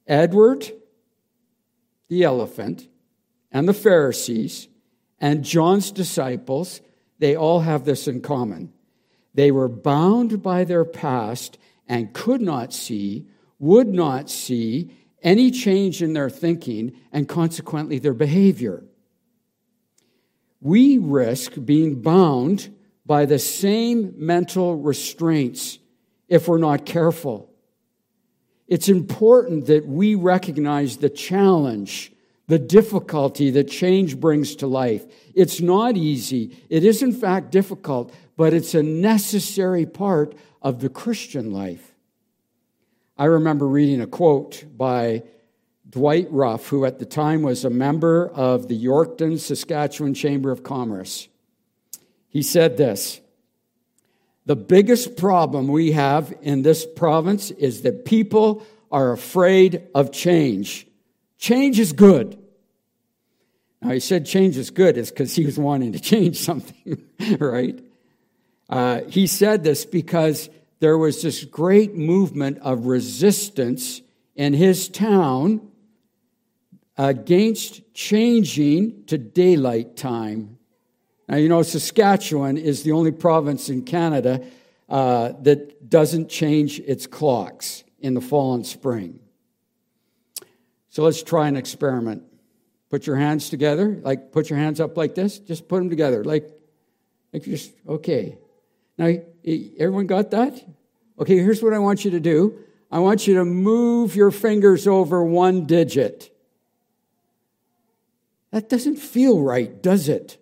Edward, 0.07 0.71
the 2.07 2.23
elephant, 2.23 2.87
and 3.51 3.67
the 3.67 3.73
Pharisees, 3.73 4.67
and 5.19 5.43
John's 5.43 5.91
disciples, 5.91 6.81
they 7.19 7.35
all 7.35 7.59
have 7.59 7.85
this 7.85 8.07
in 8.07 8.21
common. 8.21 8.73
They 9.33 9.51
were 9.51 9.69
bound 9.69 10.41
by 10.41 10.63
their 10.63 10.85
past 10.85 11.57
and 11.87 12.13
could 12.13 12.41
not 12.41 12.73
see, 12.73 13.27
would 13.59 13.87
not 13.87 14.29
see 14.29 14.91
any 15.21 15.51
change 15.51 16.01
in 16.01 16.13
their 16.13 16.29
thinking 16.29 16.93
and 17.11 17.29
consequently 17.29 17.99
their 17.99 18.13
behavior. 18.13 18.83
We 20.61 20.99
risk 20.99 21.53
being 21.65 22.01
bound 22.01 22.73
by 23.05 23.25
the 23.25 23.39
same 23.39 24.13
mental 24.15 24.77
restraints 24.77 25.79
if 26.29 26.47
we're 26.47 26.59
not 26.59 26.85
careful. 26.85 27.49
It's 28.67 28.87
important 28.87 29.65
that 29.65 29.85
we 29.85 30.15
recognize 30.15 30.97
the 30.97 31.09
challenge, 31.09 32.13
the 32.47 32.59
difficulty 32.59 33.49
that 33.49 33.65
change 33.65 34.17
brings 34.19 34.55
to 34.57 34.67
life. 34.67 35.05
It's 35.33 35.59
not 35.59 35.97
easy. 35.97 36.55
It 36.69 36.85
is, 36.85 37.01
in 37.01 37.11
fact, 37.11 37.51
difficult, 37.51 38.13
but 38.37 38.53
it's 38.53 38.73
a 38.75 38.83
necessary 38.83 39.85
part 39.85 40.35
of 40.61 40.79
the 40.79 40.89
Christian 40.89 41.51
life. 41.51 41.95
I 43.17 43.25
remember 43.25 43.67
reading 43.67 43.99
a 43.99 44.07
quote 44.07 44.63
by 44.77 45.23
Dwight 45.91 46.31
Ruff, 46.31 46.67
who 46.67 46.85
at 46.85 46.99
the 46.99 47.05
time 47.05 47.41
was 47.41 47.65
a 47.65 47.69
member 47.69 48.29
of 48.29 48.69
the 48.69 48.85
Yorkton, 48.85 49.37
Saskatchewan 49.37 50.13
Chamber 50.13 50.49
of 50.49 50.63
Commerce. 50.63 51.27
He 52.29 52.41
said 52.41 52.77
this 52.77 53.19
The 54.45 54.55
biggest 54.55 55.17
problem 55.17 55.67
we 55.67 55.91
have 55.91 56.33
in 56.41 56.61
this 56.61 56.85
province 56.85 57.51
is 57.51 57.81
that 57.81 58.05
people 58.05 58.65
are 58.89 59.11
afraid 59.11 59.83
of 59.93 60.11
change. 60.13 60.87
Change 61.37 61.77
is 61.77 61.91
good. 61.91 62.37
Now, 63.81 63.91
he 63.91 63.99
said 63.99 64.25
change 64.25 64.57
is 64.57 64.69
good 64.69 64.95
is 64.95 65.09
because 65.09 65.35
he 65.35 65.45
was 65.45 65.57
wanting 65.57 65.91
to 65.91 65.99
change 65.99 66.37
something, 66.39 67.03
right? 67.39 67.83
Uh, 68.69 69.01
he 69.09 69.27
said 69.27 69.65
this 69.65 69.83
because 69.83 70.49
there 70.79 70.97
was 70.97 71.21
this 71.21 71.43
great 71.43 71.95
movement 71.95 72.59
of 72.59 72.85
resistance 72.85 74.01
in 74.35 74.53
his 74.53 74.87
town 74.87 75.70
against 77.09 77.81
changing 77.95 79.05
to 79.05 79.17
daylight 79.17 79.97
time. 79.97 80.59
Now, 81.27 81.37
you 81.37 81.49
know, 81.49 81.63
Saskatchewan 81.63 82.57
is 82.57 82.83
the 82.83 82.91
only 82.91 83.11
province 83.11 83.69
in 83.69 83.83
Canada 83.83 84.45
uh, 84.87 85.33
that 85.41 85.89
doesn't 85.89 86.29
change 86.29 86.79
its 86.81 87.07
clocks 87.07 87.83
in 88.01 88.13
the 88.13 88.21
fall 88.21 88.53
and 88.53 88.65
spring. 88.65 89.19
So 90.89 91.03
let's 91.03 91.23
try 91.23 91.47
an 91.47 91.55
experiment. 91.55 92.23
Put 92.91 93.07
your 93.07 93.15
hands 93.15 93.49
together, 93.49 93.99
like 94.03 94.31
put 94.31 94.51
your 94.51 94.59
hands 94.59 94.79
up 94.79 94.95
like 94.95 95.15
this. 95.15 95.39
Just 95.39 95.67
put 95.67 95.77
them 95.77 95.89
together, 95.89 96.23
like, 96.23 96.51
like 97.33 97.43
just 97.43 97.71
okay. 97.87 98.37
Now, 98.99 99.15
everyone 99.79 100.05
got 100.05 100.29
that? 100.31 100.63
Okay, 101.17 101.37
here's 101.37 101.63
what 101.63 101.73
I 101.73 101.79
want 101.79 102.05
you 102.05 102.11
to 102.11 102.19
do. 102.19 102.59
I 102.91 102.99
want 102.99 103.25
you 103.25 103.35
to 103.35 103.45
move 103.45 104.15
your 104.15 104.29
fingers 104.29 104.85
over 104.85 105.23
one 105.23 105.65
digit. 105.65 106.30
That 108.51 108.69
doesn't 108.69 108.97
feel 108.97 109.41
right, 109.41 109.81
does 109.81 110.09
it? 110.09 110.37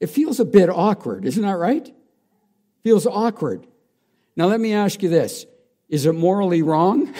It 0.00 0.08
feels 0.08 0.38
a 0.38 0.44
bit 0.44 0.70
awkward, 0.70 1.24
isn't 1.24 1.42
that 1.42 1.56
right? 1.56 1.92
Feels 2.84 3.06
awkward. 3.06 3.66
Now, 4.36 4.46
let 4.46 4.60
me 4.60 4.72
ask 4.72 5.02
you 5.02 5.08
this 5.08 5.46
Is 5.88 6.06
it 6.06 6.12
morally 6.12 6.62
wrong? 6.62 7.12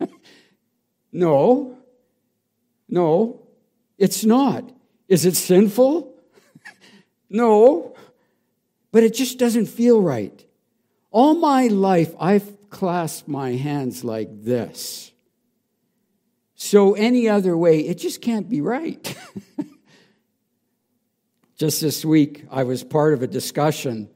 no. 1.12 1.78
No, 2.88 3.42
it's 3.98 4.24
not. 4.24 4.72
Is 5.08 5.26
it 5.26 5.36
sinful? 5.36 6.14
no. 7.30 7.94
But 8.90 9.02
it 9.02 9.14
just 9.14 9.38
doesn't 9.38 9.66
feel 9.66 10.00
right. 10.00 10.44
All 11.10 11.34
my 11.34 11.66
life, 11.66 12.14
I've 12.18 12.70
clasped 12.70 13.28
my 13.28 13.52
hands 13.52 14.04
like 14.04 14.42
this. 14.42 15.07
So, 16.60 16.94
any 16.94 17.28
other 17.28 17.56
way, 17.56 17.78
it 17.78 17.98
just 17.98 18.20
can't 18.20 18.48
be 18.48 18.60
right. 18.60 19.16
just 21.56 21.80
this 21.80 22.04
week, 22.04 22.46
I 22.50 22.64
was 22.64 22.82
part 22.82 23.14
of 23.14 23.22
a 23.22 23.28
discussion 23.28 24.10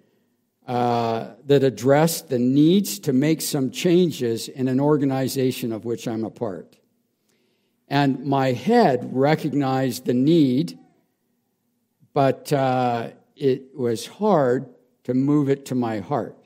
uh, 0.67 1.35
that 1.47 1.63
addressed 1.63 2.31
the 2.31 2.41
needs 2.41 2.99
to 2.99 3.13
make 3.13 3.43
some 3.43 3.71
changes 3.71 4.49
in 4.49 4.67
an 4.67 4.81
organization 4.81 5.73
of 5.73 5.85
which 5.85 6.09
I'm 6.09 6.25
a 6.25 6.31
part. 6.31 6.77
And 7.87 8.27
my 8.27 8.51
head 8.51 9.09
recognized 9.13 10.07
the 10.07 10.15
need, 10.15 10.77
but 12.13 12.53
uh, 12.53 13.11
it 13.37 13.73
was 13.73 14.09
hard 14.09 14.67
to 15.05 15.15
move 15.15 15.49
it 15.49 15.67
to 15.67 15.77
my 15.77 16.01
heart. 16.01 16.37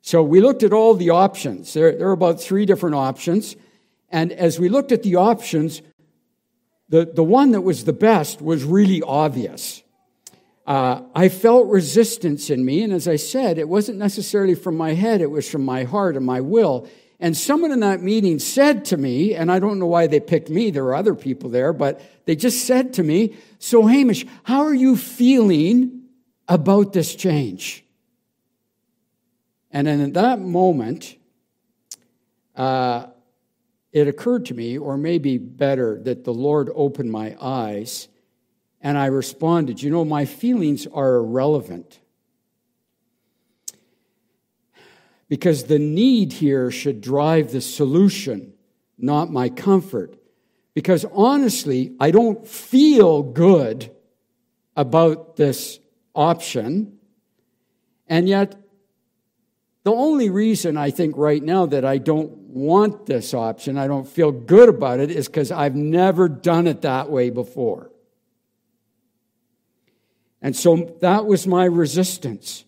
So 0.00 0.22
we 0.22 0.40
looked 0.40 0.62
at 0.62 0.72
all 0.72 0.94
the 0.94 1.10
options. 1.10 1.74
There, 1.74 1.94
there 1.94 2.08
are 2.08 2.12
about 2.12 2.40
three 2.40 2.64
different 2.64 2.96
options. 2.96 3.56
And 4.10 4.32
as 4.32 4.58
we 4.58 4.68
looked 4.68 4.92
at 4.92 5.02
the 5.02 5.16
options, 5.16 5.82
the, 6.88 7.04
the 7.04 7.24
one 7.24 7.52
that 7.52 7.62
was 7.62 7.84
the 7.84 7.92
best 7.92 8.40
was 8.40 8.64
really 8.64 9.02
obvious. 9.02 9.82
Uh, 10.66 11.02
I 11.14 11.28
felt 11.28 11.66
resistance 11.68 12.48
in 12.48 12.64
me, 12.64 12.82
and 12.82 12.92
as 12.92 13.06
I 13.06 13.16
said, 13.16 13.58
it 13.58 13.68
wasn't 13.68 13.98
necessarily 13.98 14.54
from 14.54 14.76
my 14.76 14.94
head, 14.94 15.20
it 15.20 15.30
was 15.30 15.50
from 15.50 15.64
my 15.64 15.84
heart 15.84 16.16
and 16.16 16.24
my 16.24 16.40
will. 16.40 16.88
And 17.20 17.36
someone 17.36 17.70
in 17.70 17.80
that 17.80 18.02
meeting 18.02 18.38
said 18.38 18.84
to 18.86 18.96
me, 18.96 19.34
and 19.34 19.50
I 19.50 19.58
don't 19.58 19.78
know 19.78 19.86
why 19.86 20.06
they 20.06 20.20
picked 20.20 20.50
me, 20.50 20.70
there 20.70 20.84
were 20.84 20.94
other 20.94 21.14
people 21.14 21.50
there, 21.50 21.72
but 21.72 22.00
they 22.24 22.36
just 22.36 22.66
said 22.66 22.94
to 22.94 23.02
me, 23.02 23.36
So, 23.58 23.86
Hamish, 23.86 24.26
how 24.42 24.60
are 24.60 24.74
you 24.74 24.96
feeling 24.96 26.02
about 26.48 26.92
this 26.92 27.14
change? 27.14 27.84
And 29.70 29.88
in 29.88 30.12
that 30.12 30.40
moment, 30.40 31.16
uh, 32.56 33.06
it 33.94 34.08
occurred 34.08 34.44
to 34.46 34.54
me, 34.54 34.76
or 34.76 34.96
maybe 34.96 35.38
better, 35.38 36.00
that 36.02 36.24
the 36.24 36.34
Lord 36.34 36.68
opened 36.74 37.12
my 37.12 37.36
eyes 37.40 38.08
and 38.80 38.98
I 38.98 39.06
responded, 39.06 39.80
You 39.80 39.90
know, 39.90 40.04
my 40.04 40.24
feelings 40.24 40.86
are 40.88 41.14
irrelevant. 41.14 42.00
Because 45.28 45.64
the 45.64 45.78
need 45.78 46.34
here 46.34 46.72
should 46.72 47.00
drive 47.00 47.52
the 47.52 47.60
solution, 47.60 48.52
not 48.98 49.30
my 49.30 49.48
comfort. 49.48 50.16
Because 50.74 51.06
honestly, 51.12 51.94
I 52.00 52.10
don't 52.10 52.46
feel 52.46 53.22
good 53.22 53.92
about 54.76 55.36
this 55.36 55.78
option. 56.16 56.98
And 58.08 58.28
yet, 58.28 58.60
the 59.84 59.92
only 59.92 60.30
reason 60.30 60.76
I 60.76 60.90
think 60.90 61.16
right 61.16 61.42
now 61.42 61.66
that 61.66 61.84
I 61.84 61.98
don't 61.98 62.43
want 62.54 63.06
this 63.06 63.34
option, 63.34 63.76
I 63.76 63.88
don't 63.88 64.06
feel 64.06 64.30
good 64.30 64.68
about 64.68 65.00
it, 65.00 65.10
is 65.10 65.26
because 65.26 65.50
I've 65.50 65.74
never 65.74 66.28
done 66.28 66.66
it 66.66 66.82
that 66.82 67.10
way 67.10 67.30
before. 67.30 67.90
And 70.40 70.54
so 70.54 70.94
that 71.00 71.26
was 71.26 71.46
my 71.46 71.64
resistance. 71.64 72.64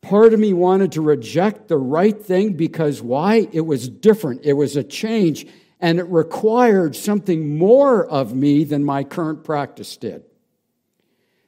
Part 0.00 0.32
of 0.32 0.40
me 0.40 0.52
wanted 0.52 0.92
to 0.92 1.02
reject 1.02 1.68
the 1.68 1.76
right 1.76 2.20
thing 2.20 2.54
because 2.54 3.02
why? 3.02 3.48
It 3.52 3.60
was 3.60 3.88
different, 3.88 4.44
it 4.44 4.54
was 4.54 4.76
a 4.76 4.82
change, 4.82 5.46
and 5.80 5.98
it 5.98 6.08
required 6.08 6.96
something 6.96 7.56
more 7.58 8.06
of 8.06 8.34
me 8.34 8.64
than 8.64 8.82
my 8.84 9.04
current 9.04 9.44
practice 9.44 9.96
did. 9.96 10.24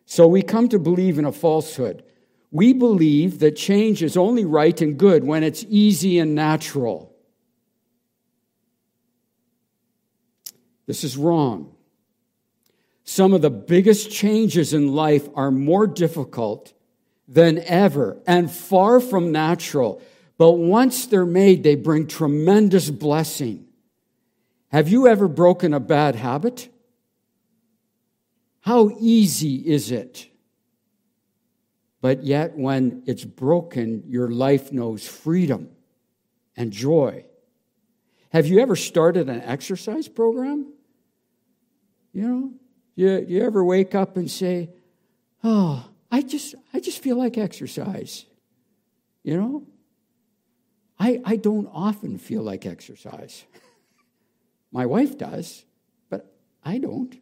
So 0.06 0.26
we 0.26 0.42
come 0.42 0.68
to 0.68 0.78
believe 0.78 1.18
in 1.18 1.24
a 1.24 1.32
falsehood. 1.32 2.04
We 2.50 2.72
believe 2.72 3.38
that 3.38 3.56
change 3.56 4.02
is 4.02 4.16
only 4.16 4.44
right 4.44 4.80
and 4.80 4.98
good 4.98 5.24
when 5.24 5.44
it's 5.44 5.64
easy 5.68 6.18
and 6.18 6.34
natural. 6.34 7.09
This 10.90 11.04
is 11.04 11.16
wrong. 11.16 11.72
Some 13.04 13.32
of 13.32 13.42
the 13.42 13.48
biggest 13.48 14.10
changes 14.10 14.74
in 14.74 14.92
life 14.92 15.28
are 15.36 15.52
more 15.52 15.86
difficult 15.86 16.72
than 17.28 17.60
ever 17.60 18.20
and 18.26 18.50
far 18.50 18.98
from 18.98 19.30
natural. 19.30 20.02
But 20.36 20.54
once 20.54 21.06
they're 21.06 21.24
made, 21.24 21.62
they 21.62 21.76
bring 21.76 22.08
tremendous 22.08 22.90
blessing. 22.90 23.68
Have 24.72 24.88
you 24.88 25.06
ever 25.06 25.28
broken 25.28 25.74
a 25.74 25.78
bad 25.78 26.16
habit? 26.16 26.68
How 28.62 28.90
easy 28.98 29.58
is 29.58 29.92
it? 29.92 30.26
But 32.00 32.24
yet, 32.24 32.56
when 32.56 33.04
it's 33.06 33.24
broken, 33.24 34.02
your 34.08 34.28
life 34.28 34.72
knows 34.72 35.06
freedom 35.06 35.68
and 36.56 36.72
joy. 36.72 37.26
Have 38.30 38.48
you 38.48 38.58
ever 38.58 38.74
started 38.74 39.28
an 39.28 39.40
exercise 39.42 40.08
program? 40.08 40.72
You 42.12 42.22
know, 42.22 42.52
you, 42.94 43.24
you 43.28 43.42
ever 43.42 43.64
wake 43.64 43.94
up 43.94 44.16
and 44.16 44.30
say, 44.30 44.70
Oh, 45.42 45.88
I 46.10 46.22
just, 46.22 46.54
I 46.74 46.80
just 46.80 47.02
feel 47.02 47.16
like 47.16 47.38
exercise. 47.38 48.26
You 49.22 49.36
know? 49.36 49.66
I, 50.98 51.20
I 51.24 51.36
don't 51.36 51.68
often 51.72 52.18
feel 52.18 52.42
like 52.42 52.66
exercise. 52.66 53.44
My 54.72 54.86
wife 54.86 55.16
does, 55.16 55.64
but 56.10 56.32
I 56.62 56.78
don't. 56.78 57.18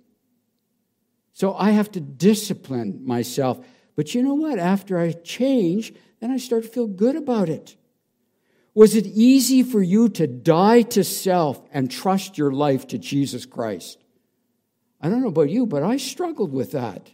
So 1.32 1.54
I 1.54 1.70
have 1.70 1.90
to 1.92 2.00
discipline 2.00 3.02
myself. 3.06 3.64
But 3.94 4.14
you 4.14 4.22
know 4.22 4.34
what? 4.34 4.58
After 4.58 4.98
I 4.98 5.12
change, 5.12 5.94
then 6.20 6.32
I 6.32 6.38
start 6.38 6.64
to 6.64 6.68
feel 6.68 6.88
good 6.88 7.14
about 7.14 7.48
it. 7.48 7.76
Was 8.74 8.96
it 8.96 9.06
easy 9.06 9.62
for 9.62 9.82
you 9.82 10.08
to 10.10 10.26
die 10.26 10.82
to 10.82 11.04
self 11.04 11.60
and 11.72 11.90
trust 11.90 12.38
your 12.38 12.52
life 12.52 12.88
to 12.88 12.98
Jesus 12.98 13.46
Christ? 13.46 13.98
I 15.00 15.08
don't 15.08 15.22
know 15.22 15.28
about 15.28 15.50
you, 15.50 15.66
but 15.66 15.82
I 15.82 15.96
struggled 15.96 16.52
with 16.52 16.72
that. 16.72 17.10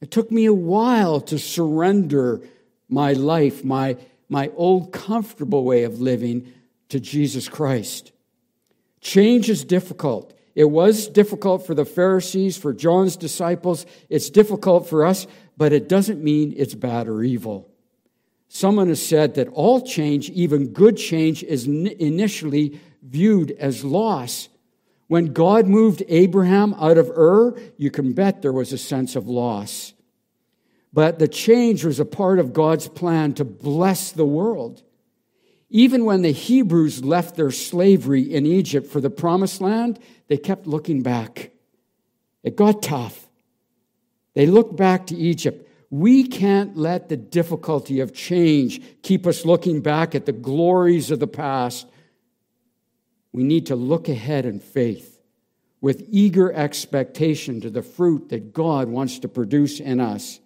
It 0.00 0.10
took 0.10 0.32
me 0.32 0.46
a 0.46 0.54
while 0.54 1.20
to 1.22 1.38
surrender 1.38 2.40
my 2.88 3.12
life, 3.12 3.64
my, 3.64 3.96
my 4.28 4.50
old 4.56 4.92
comfortable 4.92 5.64
way 5.64 5.84
of 5.84 6.00
living 6.00 6.52
to 6.88 6.98
Jesus 6.98 7.48
Christ. 7.48 8.12
Change 9.00 9.48
is 9.48 9.64
difficult. 9.64 10.36
It 10.54 10.64
was 10.64 11.08
difficult 11.08 11.66
for 11.66 11.74
the 11.74 11.84
Pharisees, 11.84 12.56
for 12.58 12.72
John's 12.72 13.16
disciples. 13.16 13.86
It's 14.08 14.28
difficult 14.28 14.88
for 14.88 15.04
us, 15.04 15.26
but 15.56 15.72
it 15.72 15.88
doesn't 15.88 16.22
mean 16.22 16.52
it's 16.56 16.74
bad 16.74 17.08
or 17.08 17.22
evil. 17.22 17.70
Someone 18.48 18.88
has 18.88 19.04
said 19.04 19.34
that 19.36 19.48
all 19.48 19.80
change, 19.80 20.28
even 20.30 20.74
good 20.74 20.98
change, 20.98 21.42
is 21.42 21.66
initially 21.66 22.80
viewed 23.02 23.52
as 23.52 23.84
loss. 23.84 24.48
When 25.12 25.34
God 25.34 25.66
moved 25.66 26.02
Abraham 26.08 26.74
out 26.80 26.96
of 26.96 27.10
Ur, 27.10 27.54
you 27.76 27.90
can 27.90 28.14
bet 28.14 28.40
there 28.40 28.50
was 28.50 28.72
a 28.72 28.78
sense 28.78 29.14
of 29.14 29.28
loss. 29.28 29.92
But 30.90 31.18
the 31.18 31.28
change 31.28 31.84
was 31.84 32.00
a 32.00 32.06
part 32.06 32.38
of 32.38 32.54
God's 32.54 32.88
plan 32.88 33.34
to 33.34 33.44
bless 33.44 34.10
the 34.10 34.24
world. 34.24 34.82
Even 35.68 36.06
when 36.06 36.22
the 36.22 36.32
Hebrews 36.32 37.04
left 37.04 37.36
their 37.36 37.50
slavery 37.50 38.22
in 38.22 38.46
Egypt 38.46 38.86
for 38.86 39.02
the 39.02 39.10
promised 39.10 39.60
land, 39.60 39.98
they 40.28 40.38
kept 40.38 40.66
looking 40.66 41.02
back. 41.02 41.50
It 42.42 42.56
got 42.56 42.82
tough. 42.82 43.28
They 44.32 44.46
looked 44.46 44.76
back 44.76 45.08
to 45.08 45.14
Egypt. 45.14 45.68
We 45.90 46.26
can't 46.26 46.74
let 46.74 47.10
the 47.10 47.18
difficulty 47.18 48.00
of 48.00 48.14
change 48.14 48.80
keep 49.02 49.26
us 49.26 49.44
looking 49.44 49.82
back 49.82 50.14
at 50.14 50.24
the 50.24 50.32
glories 50.32 51.10
of 51.10 51.20
the 51.20 51.26
past 51.26 51.86
we 53.32 53.44
need 53.44 53.66
to 53.66 53.76
look 53.76 54.08
ahead 54.08 54.44
in 54.44 54.60
faith 54.60 55.20
with 55.80 56.06
eager 56.10 56.52
expectation 56.52 57.60
to 57.60 57.70
the 57.70 57.82
fruit 57.82 58.28
that 58.28 58.52
God 58.52 58.88
wants 58.88 59.18
to 59.20 59.28
produce 59.28 59.80
in 59.80 60.00
us. 60.00 60.40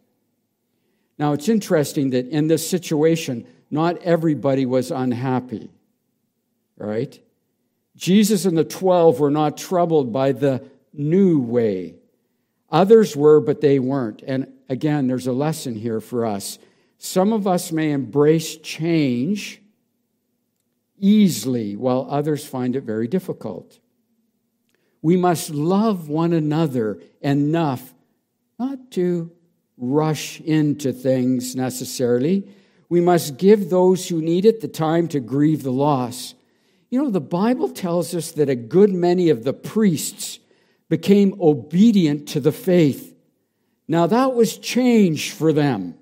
Now, 1.19 1.33
it's 1.33 1.49
interesting 1.49 2.11
that 2.11 2.29
in 2.29 2.47
this 2.47 2.69
situation, 2.69 3.47
not 3.71 3.99
everybody 4.03 4.67
was 4.67 4.91
unhappy, 4.91 5.71
right? 6.77 7.19
Jesus 7.97 8.45
and 8.45 8.57
the 8.57 8.65
12 8.65 9.21
were 9.21 9.31
not 9.31 9.57
troubled 9.57 10.13
by 10.13 10.33
the 10.33 10.65
new 10.93 11.41
way. 11.41 11.95
Others 12.71 13.17
were, 13.17 13.41
but 13.41 13.61
they 13.61 13.79
weren't. 13.79 14.23
And 14.27 14.53
again, 14.69 15.07
there's 15.07 15.27
a 15.27 15.33
lesson 15.33 15.75
here 15.75 16.01
for 16.01 16.27
us. 16.27 16.59
Some 16.99 17.33
of 17.33 17.47
us 17.47 17.73
may 17.73 17.93
embrace 17.93 18.57
change 18.57 19.61
easily, 20.99 21.77
while 21.77 22.07
others 22.11 22.47
find 22.47 22.77
it 22.77 22.85
very 22.85 23.09
difficult. 23.09 23.79
We 25.03 25.17
must 25.17 25.51
love 25.51 26.09
one 26.09 26.33
another 26.33 27.01
enough 27.21 27.95
not 28.59 28.91
to 28.93 29.31
rush 29.77 30.41
into 30.41 30.93
things 30.93 31.55
necessarily. 31.55 32.49
We 32.89 33.01
must 33.01 33.37
give 33.37 33.69
those 33.69 34.09
who 34.09 34.23
need 34.23 34.45
it 34.45 34.61
the 34.61 34.69
time 34.69 35.09
to 35.09 35.21
grieve 35.21 35.63
the 35.63 35.73
loss. 35.73 36.35
You 36.91 37.03
know, 37.03 37.11
the 37.11 37.21
Bible 37.21 37.69
tells 37.69 38.15
us 38.15 38.33
that 38.33 38.49
a 38.49 38.55
good 38.55 38.93
many 38.93 39.29
of 39.29 39.45
the 39.45 39.53
priests 39.53 40.39
became 40.89 41.41
obedient 41.41 42.29
to 42.29 42.41
the 42.41 42.53
faith. 42.53 43.15
Now, 43.89 44.07
that 44.07 44.35
was 44.35 44.57
change 44.57 45.33
for 45.33 45.53
them. 45.53 45.97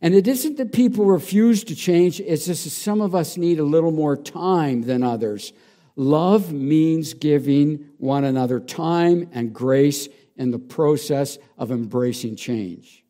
And 0.00 0.14
it 0.14 0.28
isn't 0.28 0.56
that 0.58 0.72
people 0.72 1.06
refuse 1.06 1.64
to 1.64 1.74
change, 1.74 2.20
it's 2.20 2.46
just 2.46 2.64
that 2.64 2.70
some 2.70 3.00
of 3.00 3.14
us 3.14 3.36
need 3.36 3.58
a 3.58 3.64
little 3.64 3.92
more 3.92 4.16
time 4.16 4.82
than 4.82 5.02
others. 5.02 5.52
Love 5.96 6.52
means 6.52 7.14
giving 7.14 7.88
one 7.96 8.24
another 8.24 8.60
time 8.60 9.28
and 9.32 9.54
grace 9.54 10.08
in 10.36 10.50
the 10.50 10.58
process 10.58 11.38
of 11.56 11.70
embracing 11.70 12.36
change. 12.36 13.04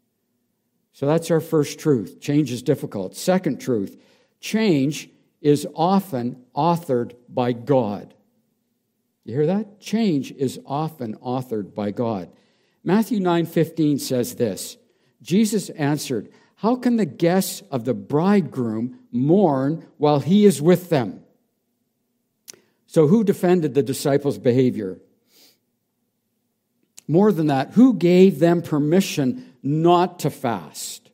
So 0.93 1.07
that's 1.07 1.31
our 1.31 1.41
first 1.41 1.79
truth. 1.79 2.21
Change 2.21 2.53
is 2.53 2.63
difficult. 2.63 3.17
Second 3.17 3.61
truth 3.61 3.97
change 4.41 5.11
is 5.41 5.67
often 5.75 6.45
authored 6.55 7.15
by 7.29 7.53
God. 7.53 8.15
You 9.25 9.35
hear 9.35 9.47
that? 9.47 9.81
Change 9.81 10.31
is 10.33 10.61
often 10.65 11.17
authored 11.17 11.75
by 11.75 11.91
God. 11.91 12.31
Matthew 12.85 13.19
9:15 13.19 13.99
says 14.01 14.37
this. 14.37 14.77
Jesus 15.21 15.69
answered, 15.71 16.29
how 16.57 16.77
can 16.77 16.97
the 16.97 17.07
guests 17.07 17.63
of 17.71 17.85
the 17.85 17.95
bridegroom 17.95 19.01
mourn 19.13 19.87
while 19.99 20.21
he 20.21 20.47
is 20.47 20.63
with 20.63 20.89
them? 20.89 21.21
So, 22.87 23.09
who 23.09 23.25
defended 23.25 23.75
the 23.75 23.83
disciples' 23.83 24.39
behavior? 24.39 24.99
More 27.07 27.31
than 27.31 27.49
that, 27.49 27.73
who 27.73 27.95
gave 27.95 28.39
them 28.39 28.63
permission 28.63 29.55
not 29.63 30.21
to 30.21 30.31
fast? 30.31 31.11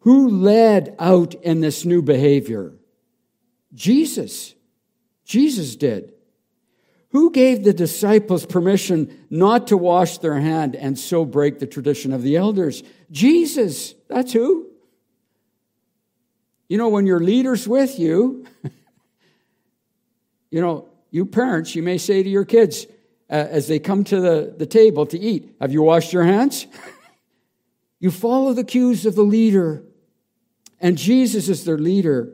Who 0.00 0.28
led 0.28 0.96
out 0.98 1.34
in 1.34 1.60
this 1.60 1.84
new 1.84 2.02
behavior? 2.02 2.72
Jesus. 3.72 4.54
Jesus 5.24 5.76
did. 5.76 6.13
Who 7.14 7.30
gave 7.30 7.62
the 7.62 7.72
disciples 7.72 8.44
permission 8.44 9.26
not 9.30 9.68
to 9.68 9.76
wash 9.76 10.18
their 10.18 10.40
hand 10.40 10.74
and 10.74 10.98
so 10.98 11.24
break 11.24 11.60
the 11.60 11.66
tradition 11.66 12.12
of 12.12 12.22
the 12.22 12.36
elders? 12.36 12.82
Jesus. 13.12 13.94
That's 14.08 14.32
who. 14.32 14.68
You 16.68 16.76
know, 16.76 16.88
when 16.88 17.06
your 17.06 17.20
leader's 17.20 17.68
with 17.68 18.00
you, 18.00 18.44
you 20.50 20.60
know, 20.60 20.88
you 21.12 21.24
parents, 21.24 21.76
you 21.76 21.84
may 21.84 21.98
say 21.98 22.20
to 22.20 22.28
your 22.28 22.44
kids 22.44 22.84
uh, 23.30 23.34
as 23.34 23.68
they 23.68 23.78
come 23.78 24.02
to 24.02 24.20
the, 24.20 24.52
the 24.58 24.66
table 24.66 25.06
to 25.06 25.16
eat, 25.16 25.54
Have 25.60 25.72
you 25.72 25.82
washed 25.82 26.12
your 26.12 26.24
hands? 26.24 26.66
you 28.00 28.10
follow 28.10 28.54
the 28.54 28.64
cues 28.64 29.06
of 29.06 29.14
the 29.14 29.22
leader, 29.22 29.84
and 30.80 30.98
Jesus 30.98 31.48
is 31.48 31.64
their 31.64 31.78
leader. 31.78 32.32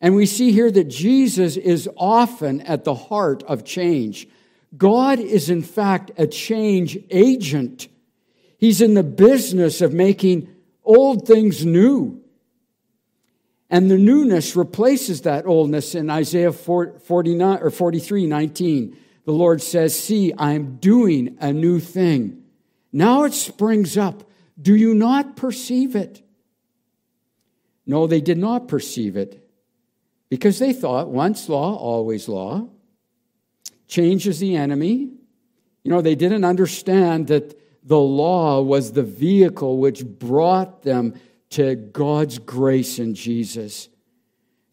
And 0.00 0.14
we 0.14 0.26
see 0.26 0.52
here 0.52 0.70
that 0.70 0.88
Jesus 0.88 1.56
is 1.56 1.88
often 1.96 2.60
at 2.62 2.84
the 2.84 2.94
heart 2.94 3.42
of 3.44 3.64
change. 3.64 4.28
God 4.76 5.18
is, 5.18 5.50
in 5.50 5.62
fact, 5.62 6.12
a 6.16 6.26
change 6.26 6.98
agent. 7.10 7.88
He's 8.58 8.80
in 8.80 8.94
the 8.94 9.02
business 9.02 9.80
of 9.80 9.92
making 9.92 10.54
old 10.84 11.26
things 11.26 11.64
new. 11.64 12.22
And 13.70 13.90
the 13.90 13.98
newness 13.98 14.56
replaces 14.56 15.22
that 15.22 15.46
oldness 15.46 15.94
in 15.94 16.08
Isaiah 16.08 16.52
49 16.52 17.58
or 17.60 17.70
43, 17.70 18.26
19. 18.26 18.96
The 19.24 19.32
Lord 19.32 19.60
says, 19.60 19.98
See, 19.98 20.32
I'm 20.38 20.76
doing 20.76 21.36
a 21.40 21.52
new 21.52 21.80
thing. 21.80 22.44
Now 22.92 23.24
it 23.24 23.34
springs 23.34 23.98
up. 23.98 24.30
Do 24.60 24.74
you 24.74 24.94
not 24.94 25.36
perceive 25.36 25.96
it? 25.96 26.22
No, 27.84 28.06
they 28.06 28.20
did 28.20 28.38
not 28.38 28.68
perceive 28.68 29.16
it 29.16 29.47
because 30.28 30.58
they 30.58 30.72
thought 30.72 31.08
once 31.08 31.48
law, 31.48 31.74
always 31.76 32.28
law. 32.28 32.68
Change 33.86 34.26
is 34.26 34.40
the 34.40 34.56
enemy. 34.56 35.10
You 35.82 35.90
know, 35.90 36.02
they 36.02 36.14
didn't 36.14 36.44
understand 36.44 37.28
that 37.28 37.58
the 37.82 37.98
law 37.98 38.60
was 38.60 38.92
the 38.92 39.02
vehicle 39.02 39.78
which 39.78 40.04
brought 40.04 40.82
them 40.82 41.14
to 41.50 41.74
God's 41.74 42.38
grace 42.38 42.98
in 42.98 43.14
Jesus. 43.14 43.88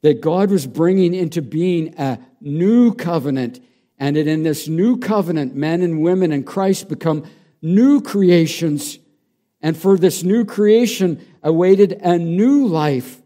That 0.02 0.20
God 0.20 0.52
was 0.52 0.68
bringing 0.68 1.14
into 1.14 1.42
being 1.42 1.96
a 1.98 2.20
new 2.42 2.94
covenant, 2.94 3.62
and 3.98 4.18
that 4.18 4.28
in 4.28 4.44
this 4.44 4.68
new 4.68 4.98
covenant, 4.98 5.56
men 5.56 5.82
and 5.82 6.02
women 6.02 6.34
in 6.34 6.44
Christ 6.44 6.90
become 6.90 7.24
new 7.62 8.02
creations. 8.02 9.00
And 9.62 9.78
for 9.78 9.98
this 9.98 10.22
new 10.22 10.44
creation 10.44 11.26
awaited 11.42 11.94
a 11.94 12.18
new 12.20 12.68
life 12.68 13.22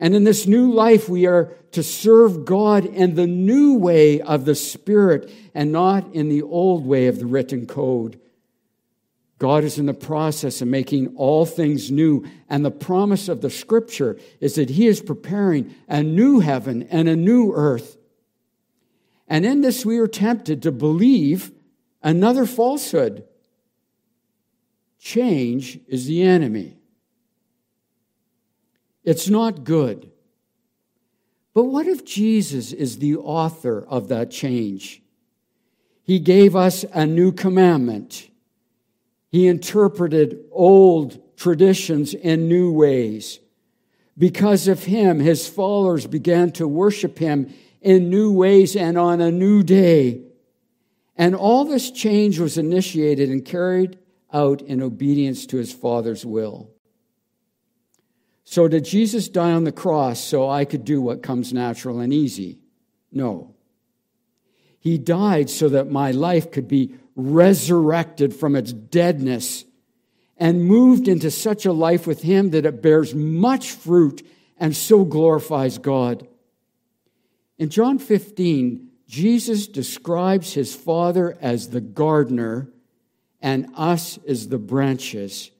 and 0.00 0.16
in 0.16 0.24
this 0.24 0.46
new 0.46 0.72
life, 0.72 1.08
we 1.08 1.26
are 1.26 1.52
to 1.72 1.82
serve 1.82 2.44
God 2.44 2.84
in 2.84 3.14
the 3.14 3.26
new 3.26 3.74
way 3.74 4.20
of 4.20 4.44
the 4.44 4.54
Spirit 4.54 5.32
and 5.54 5.70
not 5.70 6.12
in 6.14 6.28
the 6.28 6.42
old 6.42 6.84
way 6.84 7.06
of 7.06 7.18
the 7.18 7.26
written 7.26 7.66
code. 7.66 8.20
God 9.38 9.64
is 9.64 9.78
in 9.78 9.86
the 9.86 9.94
process 9.94 10.60
of 10.60 10.68
making 10.68 11.16
all 11.16 11.46
things 11.46 11.90
new. 11.90 12.26
And 12.48 12.62
the 12.62 12.70
promise 12.70 13.26
of 13.26 13.40
the 13.40 13.48
scripture 13.48 14.18
is 14.38 14.54
that 14.56 14.70
He 14.70 14.86
is 14.86 15.00
preparing 15.00 15.74
a 15.88 16.02
new 16.02 16.40
heaven 16.40 16.82
and 16.90 17.08
a 17.08 17.16
new 17.16 17.52
earth. 17.54 17.96
And 19.26 19.46
in 19.46 19.62
this, 19.62 19.86
we 19.86 19.98
are 19.98 20.06
tempted 20.06 20.62
to 20.62 20.72
believe 20.72 21.52
another 22.02 22.44
falsehood 22.44 23.24
change 24.98 25.80
is 25.88 26.06
the 26.06 26.22
enemy. 26.22 26.76
It's 29.04 29.28
not 29.28 29.64
good. 29.64 30.10
But 31.52 31.64
what 31.64 31.86
if 31.86 32.04
Jesus 32.04 32.72
is 32.72 32.98
the 32.98 33.16
author 33.16 33.84
of 33.88 34.08
that 34.08 34.30
change? 34.30 35.02
He 36.02 36.18
gave 36.18 36.54
us 36.54 36.84
a 36.92 37.06
new 37.06 37.32
commandment. 37.32 38.28
He 39.28 39.46
interpreted 39.46 40.44
old 40.50 41.36
traditions 41.36 42.14
in 42.14 42.48
new 42.48 42.72
ways. 42.72 43.40
Because 44.16 44.68
of 44.68 44.84
him, 44.84 45.18
his 45.20 45.48
followers 45.48 46.06
began 46.06 46.52
to 46.52 46.68
worship 46.68 47.18
him 47.18 47.52
in 47.80 48.10
new 48.10 48.32
ways 48.32 48.76
and 48.76 48.98
on 48.98 49.20
a 49.20 49.30
new 49.30 49.62
day. 49.62 50.22
And 51.16 51.34
all 51.34 51.64
this 51.64 51.90
change 51.90 52.38
was 52.38 52.58
initiated 52.58 53.30
and 53.30 53.44
carried 53.44 53.98
out 54.32 54.62
in 54.62 54.82
obedience 54.82 55.46
to 55.46 55.56
his 55.56 55.72
Father's 55.72 56.24
will. 56.24 56.70
So, 58.50 58.66
did 58.66 58.84
Jesus 58.84 59.28
die 59.28 59.52
on 59.52 59.62
the 59.62 59.70
cross 59.70 60.18
so 60.18 60.50
I 60.50 60.64
could 60.64 60.84
do 60.84 61.00
what 61.00 61.22
comes 61.22 61.52
natural 61.52 62.00
and 62.00 62.12
easy? 62.12 62.58
No. 63.12 63.54
He 64.80 64.98
died 64.98 65.48
so 65.48 65.68
that 65.68 65.92
my 65.92 66.10
life 66.10 66.50
could 66.50 66.66
be 66.66 66.96
resurrected 67.14 68.34
from 68.34 68.56
its 68.56 68.72
deadness 68.72 69.64
and 70.36 70.64
moved 70.64 71.06
into 71.06 71.30
such 71.30 71.64
a 71.64 71.72
life 71.72 72.08
with 72.08 72.22
Him 72.22 72.50
that 72.50 72.66
it 72.66 72.82
bears 72.82 73.14
much 73.14 73.70
fruit 73.70 74.26
and 74.56 74.74
so 74.74 75.04
glorifies 75.04 75.78
God. 75.78 76.26
In 77.56 77.68
John 77.68 78.00
15, 78.00 78.88
Jesus 79.06 79.68
describes 79.68 80.54
his 80.54 80.74
Father 80.74 81.38
as 81.40 81.68
the 81.68 81.80
gardener 81.80 82.68
and 83.40 83.68
us 83.76 84.18
as 84.26 84.48
the 84.48 84.58
branches. 84.58 85.52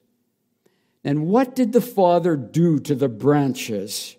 And 1.03 1.29
what 1.29 1.55
did 1.55 1.73
the 1.73 1.81
Father 1.81 2.37
do 2.37 2.79
to 2.81 2.95
the 2.95 3.09
branches? 3.09 4.17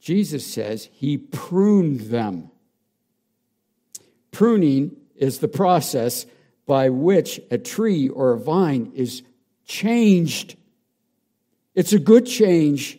Jesus 0.00 0.46
says 0.46 0.88
he 0.92 1.18
pruned 1.18 2.00
them. 2.02 2.50
Pruning 4.30 4.96
is 5.16 5.38
the 5.38 5.48
process 5.48 6.26
by 6.66 6.88
which 6.88 7.40
a 7.50 7.58
tree 7.58 8.08
or 8.08 8.32
a 8.32 8.38
vine 8.38 8.92
is 8.94 9.22
changed. 9.66 10.56
It's 11.74 11.92
a 11.92 11.98
good 11.98 12.26
change. 12.26 12.98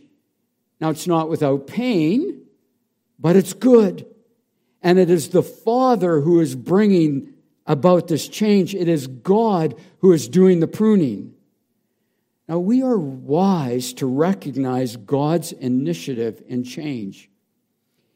Now, 0.80 0.89
it's 0.89 1.08
not 1.08 1.30
without 1.30 1.67
pain, 1.67 2.41
but 3.17 3.36
it's 3.36 3.54
good. 3.54 4.06
And 4.82 5.00
it 5.00 5.10
is 5.10 5.30
the 5.30 5.43
Father 5.43 6.21
who 6.21 6.39
is 6.39 6.56
bringing 6.56 7.34
about 7.65 8.08
this 8.08 8.28
change. 8.28 8.76
It 8.76 8.88
is 8.88 9.08
God 9.08 9.80
who 10.00 10.12
is 10.12 10.28
doing 10.28 10.60
the 10.60 10.67
pruning. 10.67 11.34
Now, 12.52 12.60
we 12.60 12.84
are 12.84 12.98
wise 12.98 13.94
to 13.94 14.06
recognize 14.06 14.98
God's 14.98 15.54
initiative 15.54 16.44
in 16.50 16.66
change. 16.66 17.30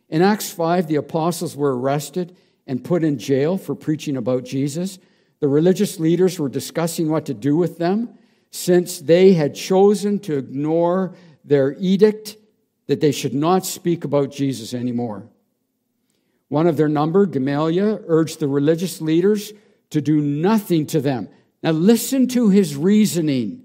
In 0.10 0.22
Acts 0.22 0.52
5, 0.52 0.88
the 0.88 0.98
apostles 0.98 1.56
were 1.56 1.80
arrested 1.80 2.36
and 2.68 2.84
put 2.84 3.06
in 3.06 3.18
jail 3.18 3.58
for 3.58 3.76
preaching 3.76 4.18
about 4.18 4.44
Jesus. 4.44 5.00
The 5.40 5.48
religious 5.48 6.02
leaders 6.02 6.38
were 6.38 6.50
discussing 6.50 7.10
what 7.10 7.28
to 7.28 7.34
do 7.34 7.56
with 7.56 7.78
them 7.78 8.10
since 8.52 9.00
they 9.00 9.32
had 9.32 9.56
chosen 9.56 10.20
to 10.20 10.38
ignore 10.38 11.16
their 11.46 11.74
edict 11.80 12.36
that 12.88 13.00
they 13.00 13.14
should 13.14 13.34
not 13.34 13.66
speak 13.66 14.04
about 14.04 14.34
Jesus 14.34 14.74
anymore. 14.74 15.30
One 16.50 16.68
of 16.68 16.76
their 16.76 16.90
number, 16.90 17.26
Gamaliel, 17.26 18.04
urged 18.06 18.42
the 18.42 18.50
religious 18.50 19.00
leaders 19.00 19.54
to 19.92 20.02
do 20.02 20.20
nothing 20.20 20.88
to 20.88 21.00
them. 21.00 21.30
Now, 21.64 21.72
listen 21.72 22.28
to 22.28 22.50
his 22.50 22.76
reasoning. 22.76 23.65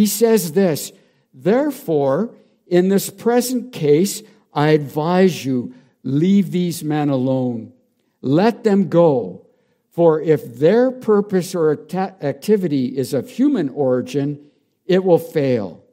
He 0.00 0.06
says 0.06 0.52
this 0.52 0.92
Therefore, 1.34 2.34
in 2.66 2.88
this 2.88 3.10
present 3.10 3.70
case, 3.70 4.22
I 4.50 4.70
advise 4.70 5.44
you, 5.44 5.74
leave 6.02 6.52
these 6.52 6.82
men 6.82 7.10
alone. 7.10 7.74
Let 8.22 8.64
them 8.64 8.88
go. 8.88 9.44
For 9.90 10.18
if 10.18 10.56
their 10.56 10.90
purpose 10.90 11.54
or 11.54 11.70
activity 11.92 12.96
is 12.96 13.12
of 13.12 13.28
human 13.28 13.68
origin, 13.68 14.50
it 14.86 15.04
will 15.04 15.18
fail. 15.18 15.84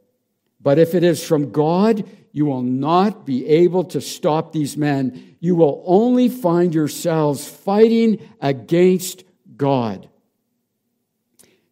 But 0.61 0.79
if 0.79 0.95
it 0.95 1.03
is 1.03 1.21
from 1.21 1.51
God, 1.51 2.07
you 2.31 2.45
will 2.45 2.61
not 2.61 3.25
be 3.25 3.45
able 3.45 3.83
to 3.83 3.99
stop 3.99 4.53
these 4.53 4.77
men. 4.77 5.35
You 5.41 5.57
will 5.57 5.83
only 5.85 6.29
find 6.29 6.73
yourselves 6.73 7.45
fighting 7.45 8.25
against 8.39 9.25
God. 9.57 10.07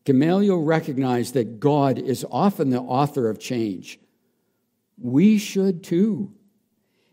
Gamaliel 0.05 0.61
recognized 0.61 1.33
that 1.33 1.59
God 1.59 1.97
is 1.97 2.25
often 2.31 2.69
the 2.69 2.79
author 2.79 3.29
of 3.29 3.39
change. 3.39 3.99
We 4.97 5.37
should 5.39 5.83
too. 5.83 6.31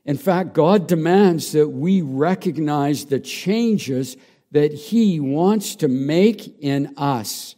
In 0.04 0.18
fact, 0.18 0.52
God 0.52 0.86
demands 0.86 1.52
that 1.52 1.68
we 1.68 2.02
recognize 2.02 3.06
the 3.06 3.20
changes 3.20 4.16
that 4.50 4.72
He 4.72 5.20
wants 5.20 5.76
to 5.76 5.88
make 5.88 6.58
in 6.60 6.94
us. 6.96 7.56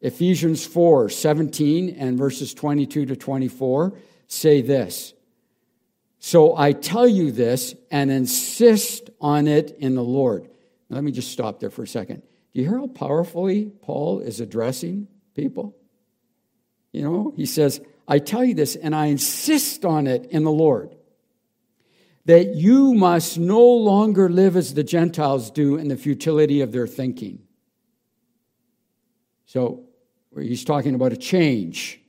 Ephesians 0.00 0.66
4 0.66 1.08
17 1.08 1.96
and 1.98 2.18
verses 2.18 2.52
22 2.52 3.06
to 3.06 3.16
24 3.16 3.94
say 4.26 4.60
this 4.60 5.14
So 6.18 6.56
I 6.56 6.72
tell 6.72 7.08
you 7.08 7.32
this 7.32 7.74
and 7.90 8.10
insist 8.10 9.08
on 9.20 9.46
it 9.46 9.74
in 9.78 9.94
the 9.94 10.04
Lord. 10.04 10.48
Now, 10.90 10.96
let 10.96 11.04
me 11.04 11.12
just 11.12 11.32
stop 11.32 11.60
there 11.60 11.70
for 11.70 11.84
a 11.84 11.88
second. 11.88 12.22
Do 12.54 12.60
you 12.60 12.68
hear 12.68 12.78
how 12.78 12.86
powerfully 12.86 13.72
Paul 13.82 14.20
is 14.20 14.40
addressing 14.40 15.08
people? 15.34 15.76
You 16.92 17.02
know, 17.02 17.32
he 17.36 17.46
says, 17.46 17.80
I 18.06 18.20
tell 18.20 18.44
you 18.44 18.54
this 18.54 18.76
and 18.76 18.94
I 18.94 19.06
insist 19.06 19.84
on 19.84 20.06
it 20.06 20.26
in 20.26 20.44
the 20.44 20.52
Lord 20.52 20.94
that 22.26 22.54
you 22.54 22.94
must 22.94 23.38
no 23.38 23.60
longer 23.60 24.30
live 24.30 24.56
as 24.56 24.74
the 24.74 24.84
Gentiles 24.84 25.50
do 25.50 25.76
in 25.76 25.88
the 25.88 25.96
futility 25.96 26.60
of 26.60 26.72
their 26.72 26.86
thinking. 26.86 27.40
So 29.46 29.84
he's 30.34 30.64
talking 30.64 30.94
about 30.94 31.12
a 31.12 31.16
change. 31.16 32.00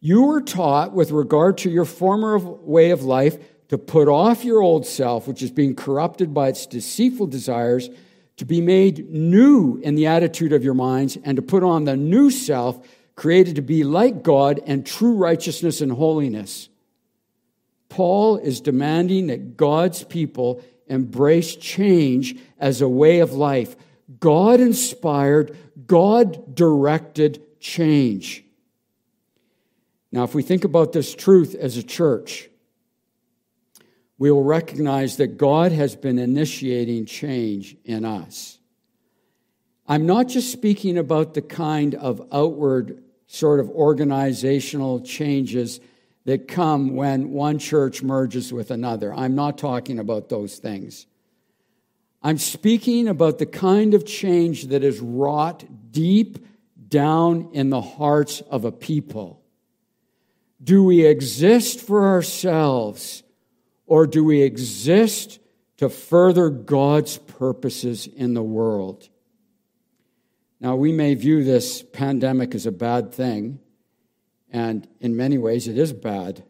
You 0.00 0.22
were 0.22 0.40
taught, 0.40 0.92
with 0.92 1.10
regard 1.10 1.58
to 1.58 1.70
your 1.70 1.84
former 1.84 2.38
way 2.38 2.90
of 2.90 3.02
life, 3.02 3.38
to 3.68 3.76
put 3.76 4.08
off 4.08 4.44
your 4.44 4.62
old 4.62 4.86
self, 4.86 5.26
which 5.26 5.42
is 5.42 5.50
being 5.50 5.74
corrupted 5.74 6.32
by 6.32 6.48
its 6.48 6.66
deceitful 6.66 7.26
desires, 7.26 7.90
to 8.36 8.44
be 8.44 8.60
made 8.60 9.10
new 9.10 9.78
in 9.82 9.94
the 9.94 10.06
attitude 10.06 10.52
of 10.52 10.62
your 10.62 10.74
minds, 10.74 11.16
and 11.24 11.36
to 11.36 11.42
put 11.42 11.62
on 11.62 11.84
the 11.84 11.96
new 11.96 12.30
self, 12.30 12.78
created 13.14 13.56
to 13.56 13.62
be 13.62 13.82
like 13.82 14.22
God 14.22 14.60
and 14.66 14.84
true 14.84 15.14
righteousness 15.14 15.80
and 15.80 15.90
holiness. 15.92 16.68
Paul 17.88 18.36
is 18.36 18.60
demanding 18.60 19.28
that 19.28 19.56
God's 19.56 20.04
people 20.04 20.62
embrace 20.86 21.56
change 21.56 22.36
as 22.58 22.80
a 22.80 22.88
way 22.88 23.20
of 23.20 23.32
life. 23.32 23.74
God 24.20 24.60
inspired, 24.60 25.56
God 25.86 26.54
directed 26.54 27.42
change. 27.58 28.44
Now, 30.12 30.24
if 30.24 30.34
we 30.34 30.42
think 30.42 30.64
about 30.64 30.92
this 30.92 31.14
truth 31.14 31.54
as 31.54 31.76
a 31.76 31.82
church, 31.82 32.48
we 34.18 34.30
will 34.30 34.44
recognize 34.44 35.16
that 35.18 35.36
God 35.36 35.72
has 35.72 35.94
been 35.94 36.18
initiating 36.18 37.06
change 37.06 37.76
in 37.84 38.04
us. 38.04 38.58
I'm 39.86 40.06
not 40.06 40.28
just 40.28 40.50
speaking 40.50 40.98
about 40.98 41.34
the 41.34 41.42
kind 41.42 41.94
of 41.94 42.26
outward 42.32 43.02
sort 43.26 43.60
of 43.60 43.68
organizational 43.70 45.00
changes 45.00 45.80
that 46.24 46.48
come 46.48 46.96
when 46.96 47.30
one 47.30 47.58
church 47.58 48.02
merges 48.02 48.52
with 48.52 48.70
another. 48.70 49.14
I'm 49.14 49.34
not 49.34 49.58
talking 49.58 49.98
about 49.98 50.28
those 50.28 50.56
things. 50.56 51.06
I'm 52.22 52.38
speaking 52.38 53.06
about 53.06 53.38
the 53.38 53.46
kind 53.46 53.94
of 53.94 54.04
change 54.04 54.64
that 54.68 54.82
is 54.82 54.98
wrought 55.00 55.64
deep 55.92 56.44
down 56.88 57.50
in 57.52 57.70
the 57.70 57.80
hearts 57.80 58.40
of 58.40 58.64
a 58.64 58.72
people. 58.72 59.42
Do 60.62 60.82
we 60.82 61.06
exist 61.06 61.80
for 61.80 62.08
ourselves 62.08 63.22
or 63.86 64.06
do 64.06 64.24
we 64.24 64.42
exist 64.42 65.38
to 65.78 65.88
further 65.88 66.50
God's 66.50 67.18
purposes 67.18 68.06
in 68.06 68.34
the 68.34 68.42
world? 68.42 69.08
Now, 70.60 70.76
we 70.76 70.92
may 70.92 71.14
view 71.14 71.44
this 71.44 71.82
pandemic 71.82 72.54
as 72.54 72.66
a 72.66 72.72
bad 72.72 73.12
thing. 73.12 73.60
And 74.50 74.88
in 75.00 75.16
many 75.16 75.38
ways, 75.38 75.68
it 75.68 75.76
is 75.76 75.92
bad. 75.92 76.44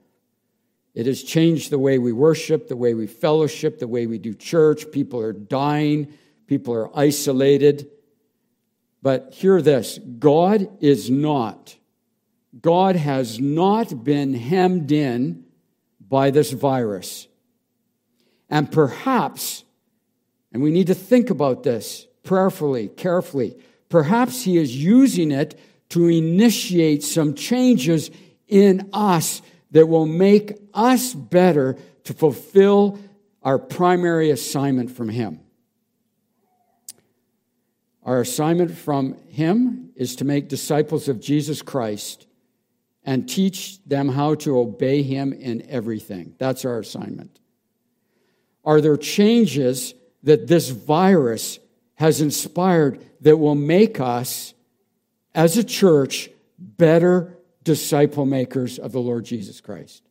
It 0.95 1.07
has 1.07 1.23
changed 1.23 1.71
the 1.71 1.79
way 1.79 1.99
we 1.99 2.13
worship, 2.13 2.69
the 2.69 2.77
way 2.77 2.95
we 2.95 3.07
fellowship, 3.07 3.79
the 3.79 3.89
way 3.89 4.07
we 4.07 4.19
do 4.19 4.33
church. 4.33 4.91
People 4.93 5.21
are 5.21 5.33
dying, 5.33 6.15
people 6.47 6.73
are 6.73 6.97
isolated. 6.97 7.91
But 9.03 9.35
hear 9.35 9.61
this 9.61 9.99
God 9.99 10.69
is 10.81 11.11
not, 11.11 11.77
God 12.61 12.97
has 12.97 13.39
not 13.39 14.05
been 14.05 14.35
hemmed 14.35 14.91
in 14.93 15.45
by 16.01 16.31
this 16.31 16.53
virus. 16.53 17.26
And 18.49 18.71
perhaps, 18.71 19.65
and 20.53 20.63
we 20.63 20.71
need 20.71 20.87
to 20.87 20.95
think 20.95 21.31
about 21.31 21.63
this 21.63 22.07
prayerfully, 22.23 22.89
carefully, 22.89 23.57
perhaps 23.89 24.43
He 24.43 24.57
is 24.57 24.77
using 24.77 25.31
it 25.31 25.59
to 25.91 26.09
initiate 26.09 27.03
some 27.03 27.35
changes 27.35 28.11
in 28.49 28.89
us 28.93 29.43
that 29.73 29.89
will 29.89 30.07
make 30.07 30.57
us 30.75 31.15
better 31.15 31.77
to 32.05 32.15
fulfill 32.15 32.99
our 33.43 33.59
primary 33.59 34.31
assignment 34.31 34.91
from 34.91 35.09
Him. 35.09 35.41
Our 38.03 38.21
assignment 38.21 38.77
from 38.77 39.17
Him 39.29 39.91
is 39.97 40.17
to 40.17 40.25
make 40.25 40.49
disciples 40.49 41.09
of 41.09 41.21
Jesus 41.21 41.63
Christ 41.63 42.27
and 43.05 43.29
teach 43.29 43.83
them 43.85 44.09
how 44.09 44.35
to 44.37 44.59
obey 44.59 45.03
Him 45.03 45.33
in 45.33 45.69
everything. 45.69 46.35
That's 46.39 46.65
our 46.65 46.79
assignment. 46.79 47.41
Are 48.67 48.81
there 48.81 48.97
changes 48.97 49.95
that 50.25 50.49
this 50.49 50.69
virus 50.71 51.61
has 51.95 52.21
inspired 52.21 53.03
that 53.21 53.39
will 53.39 53.55
make 53.55 54.01
us, 54.01 54.53
as 55.35 55.57
a 55.57 55.65
church, 55.65 56.29
better 56.59 57.39
disciple 57.63 58.27
makers 58.27 58.79
of 58.79 58.91
the 58.93 58.99
Lord 58.99 59.25
Jesus 59.25 59.61
Christ? 59.61 60.03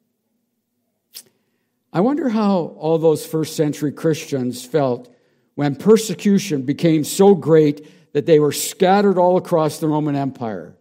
I 1.92 2.00
wonder 2.00 2.30
how 2.30 2.76
all 2.78 2.98
those 2.98 3.26
first 3.26 3.56
century 3.56 3.92
Christians 3.92 4.66
felt 4.66 5.14
when 5.56 5.76
persecution 5.76 6.64
became 6.64 7.04
so 7.04 7.36
great 7.36 8.14
that 8.14 8.26
they 8.26 8.40
were 8.40 8.52
scattered 8.52 9.18
all 9.18 9.38
across 9.38 9.80
the 9.80 9.88
Roman 9.88 10.16
Empire. 10.16 10.76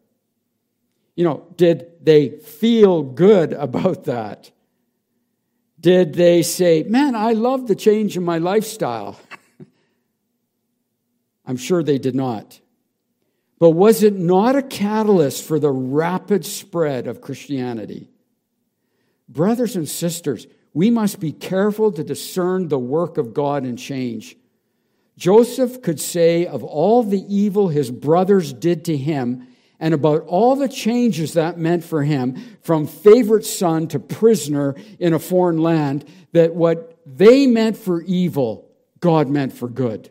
You 1.16 1.24
know, 1.24 1.46
did 1.56 1.86
they 2.02 2.30
feel 2.30 3.02
good 3.02 3.52
about 3.52 4.04
that? 4.04 4.50
Did 5.84 6.14
they 6.14 6.40
say, 6.40 6.82
Man, 6.82 7.14
I 7.14 7.32
love 7.32 7.66
the 7.66 7.74
change 7.74 8.16
in 8.16 8.24
my 8.24 8.38
lifestyle? 8.38 9.20
I'm 11.46 11.58
sure 11.58 11.82
they 11.82 11.98
did 11.98 12.14
not. 12.14 12.58
But 13.58 13.72
was 13.72 14.02
it 14.02 14.14
not 14.14 14.56
a 14.56 14.62
catalyst 14.62 15.44
for 15.44 15.58
the 15.58 15.70
rapid 15.70 16.46
spread 16.46 17.06
of 17.06 17.20
Christianity? 17.20 18.08
Brothers 19.28 19.76
and 19.76 19.86
sisters, 19.86 20.46
we 20.72 20.88
must 20.88 21.20
be 21.20 21.32
careful 21.32 21.92
to 21.92 22.02
discern 22.02 22.68
the 22.68 22.78
work 22.78 23.18
of 23.18 23.34
God 23.34 23.64
and 23.64 23.78
change. 23.78 24.38
Joseph 25.18 25.82
could 25.82 26.00
say 26.00 26.46
of 26.46 26.64
all 26.64 27.02
the 27.02 27.26
evil 27.28 27.68
his 27.68 27.90
brothers 27.90 28.54
did 28.54 28.86
to 28.86 28.96
him, 28.96 29.46
and 29.80 29.92
about 29.92 30.22
all 30.22 30.56
the 30.56 30.68
changes 30.68 31.34
that 31.34 31.58
meant 31.58 31.84
for 31.84 32.02
him 32.02 32.36
from 32.62 32.86
favorite 32.86 33.44
son 33.44 33.88
to 33.88 33.98
prisoner 33.98 34.74
in 34.98 35.12
a 35.12 35.18
foreign 35.18 35.58
land, 35.58 36.04
that 36.32 36.54
what 36.54 36.98
they 37.06 37.46
meant 37.46 37.76
for 37.76 38.02
evil, 38.02 38.70
God 39.00 39.28
meant 39.28 39.52
for 39.52 39.68
good. 39.68 40.10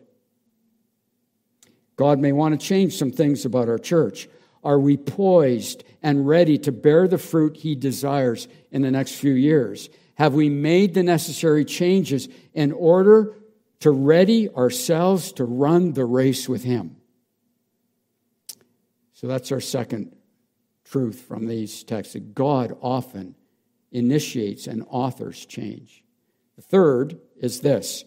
God 1.96 2.18
may 2.18 2.32
want 2.32 2.58
to 2.58 2.66
change 2.66 2.96
some 2.96 3.10
things 3.10 3.44
about 3.44 3.68
our 3.68 3.78
church. 3.78 4.28
Are 4.62 4.78
we 4.78 4.96
poised 4.96 5.84
and 6.02 6.26
ready 6.26 6.58
to 6.58 6.72
bear 6.72 7.06
the 7.06 7.18
fruit 7.18 7.56
he 7.56 7.74
desires 7.74 8.48
in 8.70 8.82
the 8.82 8.90
next 8.90 9.12
few 9.12 9.32
years? 9.32 9.90
Have 10.16 10.34
we 10.34 10.48
made 10.48 10.94
the 10.94 11.02
necessary 11.02 11.64
changes 11.64 12.28
in 12.52 12.72
order 12.72 13.36
to 13.80 13.90
ready 13.90 14.48
ourselves 14.50 15.32
to 15.32 15.44
run 15.44 15.92
the 15.92 16.04
race 16.04 16.48
with 16.48 16.64
him? 16.64 16.96
So 19.14 19.26
that's 19.26 19.52
our 19.52 19.60
second 19.60 20.14
truth 20.84 21.22
from 21.26 21.46
these 21.46 21.82
texts 21.82 22.12
that 22.12 22.34
God 22.34 22.76
often 22.80 23.34
initiates 23.90 24.66
and 24.66 24.84
authors 24.88 25.46
change. 25.46 26.04
The 26.56 26.62
third 26.62 27.18
is 27.36 27.60
this 27.60 28.04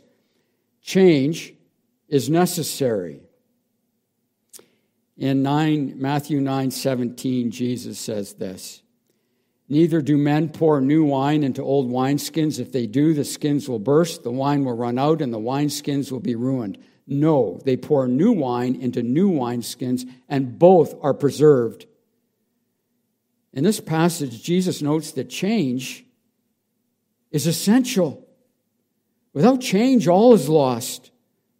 change 0.82 1.54
is 2.08 2.30
necessary. 2.30 3.22
In 5.18 5.42
9, 5.42 5.94
Matthew 5.96 6.40
9 6.40 6.72
17, 6.72 7.52
Jesus 7.52 7.98
says 7.98 8.34
this 8.36 8.84
Neither 9.70 10.02
do 10.02 10.18
men 10.18 10.50
pour 10.50 10.80
new 10.80 11.04
wine 11.06 11.44
into 11.44 11.62
old 11.62 11.90
wineskins. 11.90 12.60
If 12.60 12.72
they 12.72 12.86
do, 12.86 13.14
the 13.14 13.26
skins 13.26 13.68
will 13.68 13.80
burst, 13.80 14.24
the 14.24 14.32
wine 14.32 14.64
will 14.64 14.78
run 14.78 15.00
out, 15.00 15.22
and 15.22 15.34
the 15.34 15.40
wineskins 15.40 16.12
will 16.12 16.20
be 16.20 16.36
ruined. 16.36 16.78
No, 17.08 17.62
they 17.64 17.78
pour 17.78 18.06
new 18.08 18.34
wine 18.34 18.76
into 18.76 19.02
new 19.02 19.32
wineskins, 19.32 20.04
and 20.28 20.60
both 20.60 20.94
are 21.02 21.14
preserved. 21.14 21.86
In 23.54 23.64
this 23.64 23.80
passage, 23.80 24.44
Jesus 24.44 24.82
notes 24.82 25.12
that 25.14 25.30
change 25.30 26.06
is 27.32 27.48
essential. 27.48 28.28
Without 29.34 29.62
change, 29.62 30.08
all 30.08 30.34
is 30.34 30.50
lost, 30.50 31.12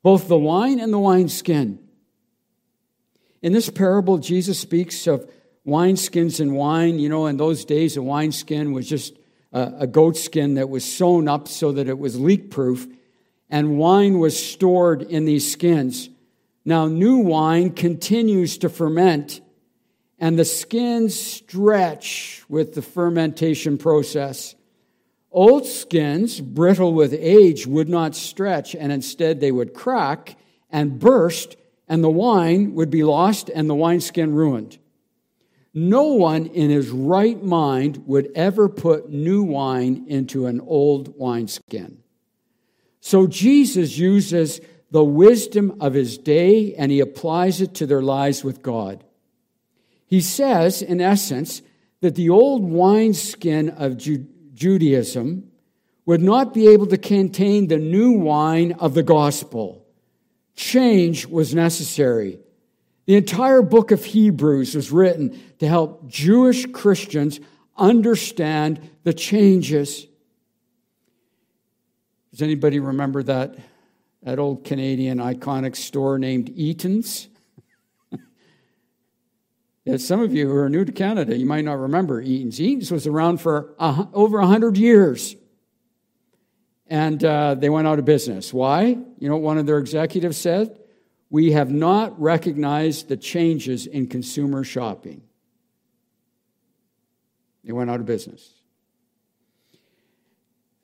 both 0.04 0.28
the 0.28 0.38
wine 0.38 0.80
and 0.80 0.92
the 0.92 1.00
wineskin. 1.00 1.80
In 3.42 3.54
this 3.54 3.70
parable, 3.70 4.18
Jesus 4.18 4.60
speaks 4.60 5.08
of 5.08 5.30
wineskins 5.66 6.40
and 6.40 6.56
wine. 6.56 7.00
You 7.00 7.08
know, 7.08 7.28
in 7.28 7.38
those 7.38 7.66
days, 7.66 7.96
a 7.96 8.02
wineskin 8.02 8.74
was 8.74 8.88
just 8.90 9.18
a, 9.54 9.74
a 9.80 9.88
goat 9.88 10.18
skin 10.18 10.56
that 10.56 10.70
was 10.70 10.84
sewn 10.84 11.28
up 11.28 11.48
so 11.48 11.72
that 11.72 11.88
it 11.88 11.98
was 11.98 12.20
leak 12.20 12.52
proof 12.52 12.88
and 13.50 13.78
wine 13.78 14.20
was 14.20 14.38
stored 14.38 15.02
in 15.02 15.26
these 15.26 15.52
skins. 15.52 16.10
Now, 16.66 16.88
new 16.88 17.18
wine 17.18 17.72
continues 17.72 18.58
to 18.60 18.70
ferment, 18.70 19.40
and 20.20 20.38
the 20.38 20.46
skins 20.46 21.18
stretch 21.18 22.44
with 22.50 22.74
the 22.74 22.82
fermentation 22.82 23.78
process. 23.78 24.56
Old 25.32 25.66
skins, 25.66 26.42
brittle 26.42 26.94
with 26.94 27.14
age, 27.14 27.68
would 27.68 27.88
not 27.88 28.16
stretch, 28.16 28.76
and 28.76 28.92
instead 28.92 29.40
they 29.40 29.52
would 29.52 29.74
crack 29.74 30.36
and 30.70 31.00
burst, 31.00 31.56
and 31.88 32.04
the 32.04 32.10
wine 32.10 32.74
would 32.76 32.90
be 32.90 33.04
lost 33.04 33.50
and 33.50 33.70
the 33.70 33.76
wineskin 33.76 34.34
ruined. 34.34 34.78
No 35.74 36.04
one 36.04 36.48
in 36.48 36.70
his 36.70 36.90
right 36.90 37.42
mind 37.42 38.04
would 38.08 38.32
ever 38.36 38.68
put 38.68 39.12
new 39.12 39.44
wine 39.44 40.06
into 40.08 40.48
an 40.48 40.60
old 40.60 41.14
wineskin. 41.18 42.04
So 43.08 43.26
Jesus 43.26 43.98
uses 43.98 44.60
the 44.92 45.02
wisdom 45.02 45.78
of 45.80 45.94
his 45.94 46.18
day 46.18 46.76
and 46.76 46.92
he 46.92 47.00
applies 47.00 47.62
it 47.62 47.74
to 47.76 47.86
their 47.86 48.02
lives 48.02 48.44
with 48.44 48.62
God. 48.62 49.02
He 50.08 50.20
says, 50.20 50.82
in 50.82 51.00
essence, 51.00 51.62
that 52.02 52.16
the 52.16 52.30
old 52.30 52.66
wineskin 52.66 53.70
of 53.70 53.96
Ju- 53.96 54.28
Judaism 54.54 55.50
would 56.06 56.22
not 56.22 56.54
be 56.54 56.68
able 56.68 56.88
to 56.88 56.98
contain 56.98 57.68
the 57.68 57.78
new 57.78 58.12
wine 58.12 58.74
of 58.74 58.94
the 58.94 59.04
gospel. 59.04 59.86
Change 60.58 61.28
was 61.28 61.56
necessary. 61.56 62.40
The 63.06 63.16
entire 63.16 63.62
book 63.62 63.92
of 63.92 64.04
Hebrews 64.04 64.76
was 64.76 64.92
written 64.92 65.42
to 65.60 65.68
help 65.70 66.10
Jewish 66.10 66.66
Christians 66.74 67.40
understand 67.78 68.82
the 69.06 69.14
changes 69.14 70.08
does 72.32 72.42
anybody 72.42 72.80
remember 72.80 73.24
that, 73.24 73.56
that 74.24 74.40
old 74.40 74.64
Canadian 74.64 75.20
iconic 75.20 75.76
store 75.76 76.20
named 76.20 76.50
Eaton's? 76.56 77.30
some 79.98 80.22
of 80.22 80.34
you 80.34 80.48
who 80.48 80.56
are 80.56 80.70
new 80.70 80.84
to 80.84 80.92
Canada, 80.92 81.38
you 81.38 81.46
might 81.46 81.66
not 81.66 81.80
remember 81.80 82.22
Eaton's. 82.22 82.60
Eaton's 82.60 82.92
was 82.92 83.08
around 83.08 83.40
for 83.40 83.74
uh, 83.80 84.06
over 84.14 84.40
100 84.40 84.78
years. 84.78 85.36
And 86.90 87.24
uh, 87.24 87.56
they 87.56 87.70
went 87.70 87.88
out 87.88 88.00
of 88.00 88.06
business. 88.06 88.54
Why? 88.54 88.84
You 88.86 89.30
know 89.30 89.36
what 89.36 89.42
one 89.42 89.58
of 89.58 89.66
their 89.66 89.78
executives 89.78 90.38
said? 90.38 90.78
We 91.30 91.52
have 91.52 91.70
not 91.70 92.20
recognized 92.20 93.10
the 93.10 93.18
changes 93.18 93.86
in 93.86 94.08
consumer 94.08 94.64
shopping. 94.64 95.24
They 97.66 97.74
went 97.74 97.90
out 97.90 98.00
of 98.00 98.06
business. 98.06 98.57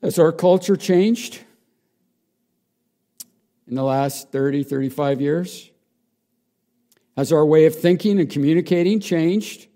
Has 0.04 0.18
our 0.18 0.32
culture 0.32 0.76
changed 0.76 1.40
in 3.66 3.74
the 3.74 3.82
last 3.82 4.30
30, 4.32 4.62
35 4.62 5.22
years? 5.22 5.70
Has 7.16 7.32
our 7.32 7.46
way 7.46 7.64
of 7.64 7.74
thinking 7.74 8.20
and 8.20 8.28
communicating 8.28 9.00
changed? 9.00 9.66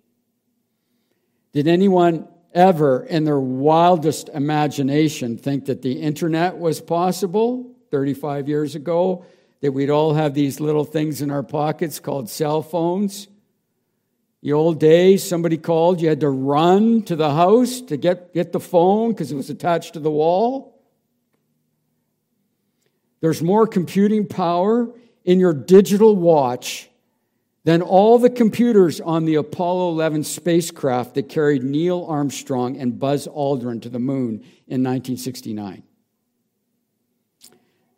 Did 1.54 1.66
anyone 1.66 2.28
ever, 2.52 3.04
in 3.04 3.24
their 3.24 3.40
wildest 3.40 4.28
imagination, 4.28 5.38
think 5.38 5.64
that 5.64 5.80
the 5.80 5.98
internet 6.02 6.58
was 6.58 6.82
possible 6.82 7.74
35 7.90 8.50
years 8.50 8.74
ago? 8.74 9.24
That 9.62 9.72
we'd 9.72 9.88
all 9.88 10.12
have 10.12 10.34
these 10.34 10.60
little 10.60 10.84
things 10.84 11.22
in 11.22 11.30
our 11.30 11.42
pockets 11.42 12.00
called 12.00 12.28
cell 12.28 12.60
phones? 12.60 13.28
The 14.42 14.52
old 14.52 14.78
days, 14.78 15.26
somebody 15.28 15.56
called, 15.58 16.00
you 16.00 16.08
had 16.08 16.20
to 16.20 16.30
run 16.30 17.02
to 17.02 17.16
the 17.16 17.34
house 17.34 17.80
to 17.82 17.96
get, 17.96 18.32
get 18.32 18.52
the 18.52 18.60
phone 18.60 19.10
because 19.10 19.32
it 19.32 19.36
was 19.36 19.50
attached 19.50 19.94
to 19.94 20.00
the 20.00 20.10
wall. 20.10 20.80
There's 23.20 23.42
more 23.42 23.66
computing 23.66 24.26
power 24.26 24.88
in 25.24 25.40
your 25.40 25.52
digital 25.52 26.14
watch 26.14 26.88
than 27.64 27.82
all 27.82 28.18
the 28.18 28.30
computers 28.30 29.00
on 29.00 29.24
the 29.24 29.34
Apollo 29.34 29.90
11 29.90 30.24
spacecraft 30.24 31.14
that 31.14 31.28
carried 31.28 31.64
Neil 31.64 32.06
Armstrong 32.08 32.76
and 32.76 32.98
Buzz 32.98 33.26
Aldrin 33.26 33.82
to 33.82 33.88
the 33.88 33.98
moon 33.98 34.36
in 34.66 34.84
1969. 34.84 35.82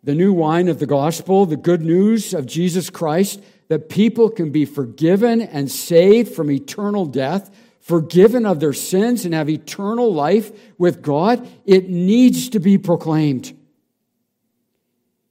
The 0.03 0.15
new 0.15 0.33
wine 0.33 0.67
of 0.67 0.79
the 0.79 0.87
gospel, 0.87 1.45
the 1.45 1.55
good 1.55 1.83
news 1.83 2.33
of 2.33 2.47
Jesus 2.47 2.89
Christ, 2.89 3.41
that 3.71 3.87
people 3.87 4.29
can 4.29 4.51
be 4.51 4.65
forgiven 4.65 5.39
and 5.39 5.71
saved 5.71 6.35
from 6.35 6.51
eternal 6.51 7.05
death, 7.05 7.49
forgiven 7.79 8.45
of 8.45 8.59
their 8.59 8.73
sins, 8.73 9.23
and 9.23 9.33
have 9.33 9.49
eternal 9.49 10.13
life 10.13 10.51
with 10.77 11.01
God, 11.01 11.47
it 11.65 11.87
needs 11.87 12.49
to 12.49 12.59
be 12.59 12.77
proclaimed. 12.77 13.57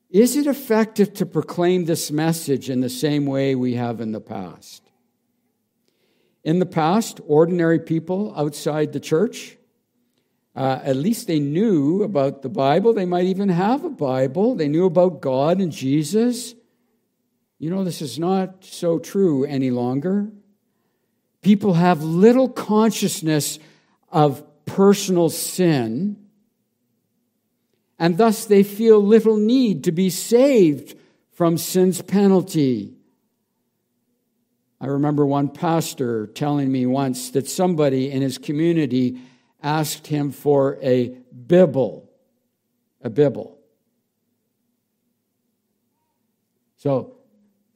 Is 0.09 0.39
it 0.39 0.47
effective 0.47 1.13
to 1.13 1.27
proclaim 1.27 1.85
this 1.85 2.11
message 2.11 2.71
in 2.71 2.81
the 2.81 2.89
same 2.89 3.27
way 3.27 3.55
we 3.55 3.75
have 3.75 4.01
in 4.01 4.13
the 4.13 4.23
past? 4.23 4.89
In 6.43 6.61
the 6.61 6.65
past, 6.65 7.21
ordinary 7.27 7.79
people 7.79 8.33
outside 8.35 8.95
the 8.95 9.01
church, 9.01 9.59
uh, 10.57 10.81
at 10.83 10.97
least 10.97 11.27
they 11.27 11.41
knew 11.41 12.05
about 12.05 12.41
the 12.41 12.49
Bible. 12.49 12.95
They 12.95 13.05
might 13.05 13.27
even 13.27 13.51
have 13.51 13.85
a 13.85 13.91
Bible. 13.91 14.55
They 14.55 14.69
knew 14.69 14.87
about 14.87 15.21
God 15.21 15.61
and 15.61 15.71
Jesus. 15.71 16.55
You 17.61 17.69
know, 17.69 17.85
this 17.85 18.01
is 18.01 18.19
not 18.19 18.65
so 18.65 18.99
true 18.99 19.45
any 19.45 19.71
longer. 19.71 20.31
People 21.43 21.75
have 21.75 22.03
little 22.03 22.49
consciousness 22.49 23.59
of 24.11 24.43
personal 24.65 25.29
sin 25.29 26.17
and 27.99 28.17
thus 28.17 28.47
they 28.47 28.63
feel 28.63 28.99
little 28.99 29.37
need 29.37 29.85
to 29.85 29.93
be 29.93 30.09
saved 30.09 30.97
from 31.33 31.59
sin's 31.59 32.01
penalty. 32.01 32.95
I 34.81 34.87
remember 34.87 35.27
one 35.27 35.51
pastor 35.51 36.29
telling 36.29 36.73
me 36.73 36.87
once 36.87 37.31
that 37.33 37.47
somebody 37.47 38.11
in 38.11 38.23
his 38.23 38.39
community 38.39 39.21
asked 39.63 40.07
him 40.07 40.33
for 40.33 40.79
a 40.81 41.15
Bible, 41.31 42.11
a 43.03 43.11
Bible. 43.11 43.59
So, 46.79 47.20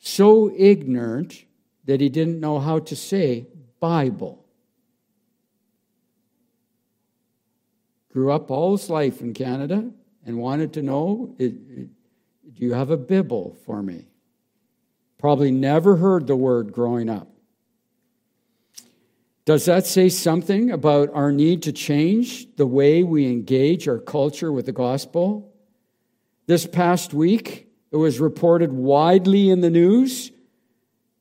so 0.05 0.53
ignorant 0.55 1.45
that 1.87 2.01
he 2.01 2.09
didn't 2.09 2.39
know 2.39 2.59
how 2.59 2.79
to 2.79 2.95
say 2.95 3.47
Bible. 3.81 4.45
Grew 8.13 8.31
up 8.31 8.51
all 8.51 8.77
his 8.77 8.91
life 8.91 9.21
in 9.21 9.33
Canada, 9.33 9.91
and 10.27 10.39
wanted 10.39 10.75
to 10.75 10.83
know 10.83 11.35
do 11.39 11.89
you 12.55 12.75
have 12.75 12.91
a 12.91 12.97
Bible 12.97 13.57
for 13.65 13.83
me? 13.83 14.07
Probably 15.19 15.51
never 15.51 15.97
heard 15.97 16.27
the 16.27 16.37
word 16.37 16.73
growing 16.73 17.09
up. 17.09 17.29
Does 19.45 19.65
that 19.65 19.87
say 19.87 20.09
something 20.09 20.71
about 20.71 21.11
our 21.13 21.33
need 21.33 21.63
to 21.63 21.73
change 21.73 22.55
the 22.57 22.67
way 22.67 23.03
we 23.03 23.27
engage 23.27 23.89
our 23.89 23.99
culture 23.99 24.53
with 24.53 24.67
the 24.67 24.73
gospel? 24.73 25.53
This 26.47 26.67
past 26.67 27.13
week, 27.13 27.69
it 27.95 27.99
was 27.99 28.19
reported 28.19 28.73
widely 28.73 29.51
in 29.51 29.61
the 29.61 29.71
news 29.71 30.33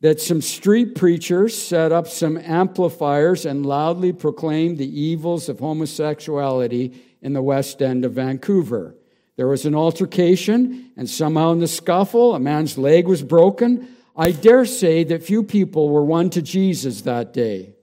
that 0.01 0.19
some 0.19 0.41
street 0.41 0.95
preachers 0.95 1.55
set 1.55 1.91
up 1.91 2.07
some 2.07 2.35
amplifiers 2.35 3.45
and 3.45 3.63
loudly 3.63 4.11
proclaimed 4.11 4.79
the 4.79 4.99
evils 4.99 5.49
of 5.49 5.59
homosexuality 5.59 6.99
in 7.21 7.33
the 7.33 7.43
west 7.43 7.83
end 7.83 8.03
of 8.03 8.13
Vancouver. 8.13 8.95
There 9.35 9.47
was 9.47 9.67
an 9.67 9.75
altercation, 9.75 10.89
and 10.97 11.07
somehow 11.07 11.51
in 11.51 11.59
the 11.59 11.67
scuffle, 11.67 12.33
a 12.33 12.39
man's 12.39 12.75
leg 12.75 13.07
was 13.07 13.21
broken. 13.21 13.87
I 14.17 14.31
dare 14.31 14.65
say 14.65 15.03
that 15.03 15.21
few 15.21 15.43
people 15.43 15.89
were 15.89 16.03
won 16.03 16.31
to 16.31 16.41
Jesus 16.41 17.01
that 17.01 17.33
day. 17.33 17.75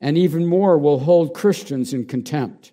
And 0.00 0.16
even 0.16 0.46
more 0.46 0.78
will 0.78 1.00
hold 1.00 1.34
Christians 1.34 1.92
in 1.92 2.06
contempt. 2.06 2.70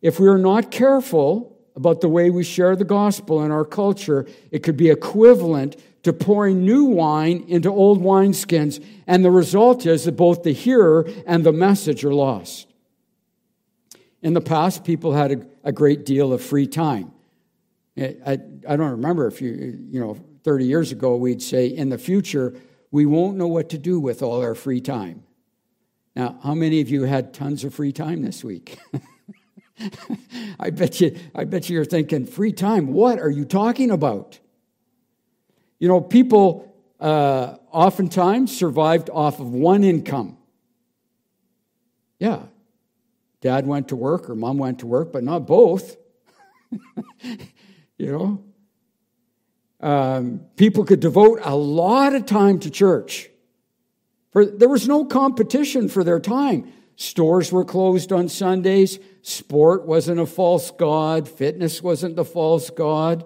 If 0.00 0.20
we 0.20 0.28
are 0.28 0.38
not 0.38 0.70
careful 0.70 1.53
about 1.76 2.00
the 2.00 2.08
way 2.08 2.30
we 2.30 2.44
share 2.44 2.76
the 2.76 2.84
gospel 2.84 3.42
in 3.42 3.50
our 3.50 3.64
culture, 3.64 4.26
it 4.50 4.62
could 4.62 4.76
be 4.76 4.90
equivalent 4.90 5.76
to 6.04 6.12
pouring 6.12 6.64
new 6.64 6.84
wine 6.84 7.44
into 7.48 7.70
old 7.70 8.00
wineskins, 8.00 8.84
and 9.06 9.24
the 9.24 9.30
result 9.30 9.86
is 9.86 10.04
that 10.04 10.12
both 10.12 10.42
the 10.42 10.52
hearer 10.52 11.08
and 11.26 11.44
the 11.44 11.52
message 11.52 12.04
are 12.04 12.14
lost. 12.14 12.68
In 14.22 14.34
the 14.34 14.40
past, 14.40 14.84
people 14.84 15.12
had 15.12 15.32
a, 15.32 15.46
a 15.64 15.72
great 15.72 16.04
deal 16.04 16.32
of 16.32 16.42
free 16.42 16.66
time. 16.66 17.12
I, 17.96 18.16
I, 18.26 18.32
I 18.68 18.76
don't 18.76 18.90
remember 18.90 19.26
if 19.26 19.40
you, 19.40 19.78
you 19.90 20.00
know, 20.00 20.18
30 20.44 20.66
years 20.66 20.92
ago, 20.92 21.16
we'd 21.16 21.42
say, 21.42 21.66
in 21.66 21.88
the 21.88 21.98
future, 21.98 22.54
we 22.90 23.06
won't 23.06 23.36
know 23.36 23.48
what 23.48 23.70
to 23.70 23.78
do 23.78 23.98
with 23.98 24.22
all 24.22 24.42
our 24.42 24.54
free 24.54 24.80
time. 24.80 25.24
Now, 26.14 26.38
how 26.42 26.54
many 26.54 26.80
of 26.80 26.88
you 26.88 27.02
had 27.04 27.34
tons 27.34 27.64
of 27.64 27.74
free 27.74 27.92
time 27.92 28.22
this 28.22 28.44
week? 28.44 28.78
I 30.60 30.70
bet 30.70 31.00
you 31.00 31.18
I 31.34 31.44
bet 31.44 31.68
you 31.68 31.74
you're 31.74 31.84
thinking 31.84 32.26
free 32.26 32.52
time. 32.52 32.88
What 32.88 33.18
are 33.18 33.30
you 33.30 33.44
talking 33.44 33.90
about? 33.90 34.38
You 35.78 35.88
know, 35.88 36.00
people 36.00 36.74
uh, 37.00 37.56
oftentimes 37.70 38.56
survived 38.56 39.10
off 39.12 39.40
of 39.40 39.52
one 39.52 39.84
income. 39.84 40.38
Yeah, 42.18 42.42
Dad 43.44 43.66
went 43.66 43.88
to 43.88 43.96
work 43.96 44.30
or 44.30 44.34
mom 44.34 44.56
went 44.56 44.78
to 44.78 44.86
work, 44.86 45.12
but 45.12 45.22
not 45.22 45.46
both. 45.46 45.96
you 47.98 48.10
know? 48.10 48.44
Um, 49.80 50.40
people 50.56 50.86
could 50.86 51.00
devote 51.00 51.40
a 51.42 51.54
lot 51.54 52.14
of 52.14 52.24
time 52.24 52.58
to 52.60 52.70
church. 52.70 53.28
For 54.32 54.46
there 54.46 54.70
was 54.70 54.88
no 54.88 55.04
competition 55.04 55.90
for 55.90 56.02
their 56.02 56.20
time. 56.20 56.72
Stores 56.96 57.52
were 57.52 57.66
closed 57.66 58.12
on 58.12 58.30
Sundays. 58.30 58.98
Sport 59.26 59.86
wasn't 59.86 60.20
a 60.20 60.26
false 60.26 60.70
god. 60.70 61.26
Fitness 61.26 61.82
wasn't 61.82 62.14
the 62.14 62.26
false 62.26 62.68
god. 62.68 63.24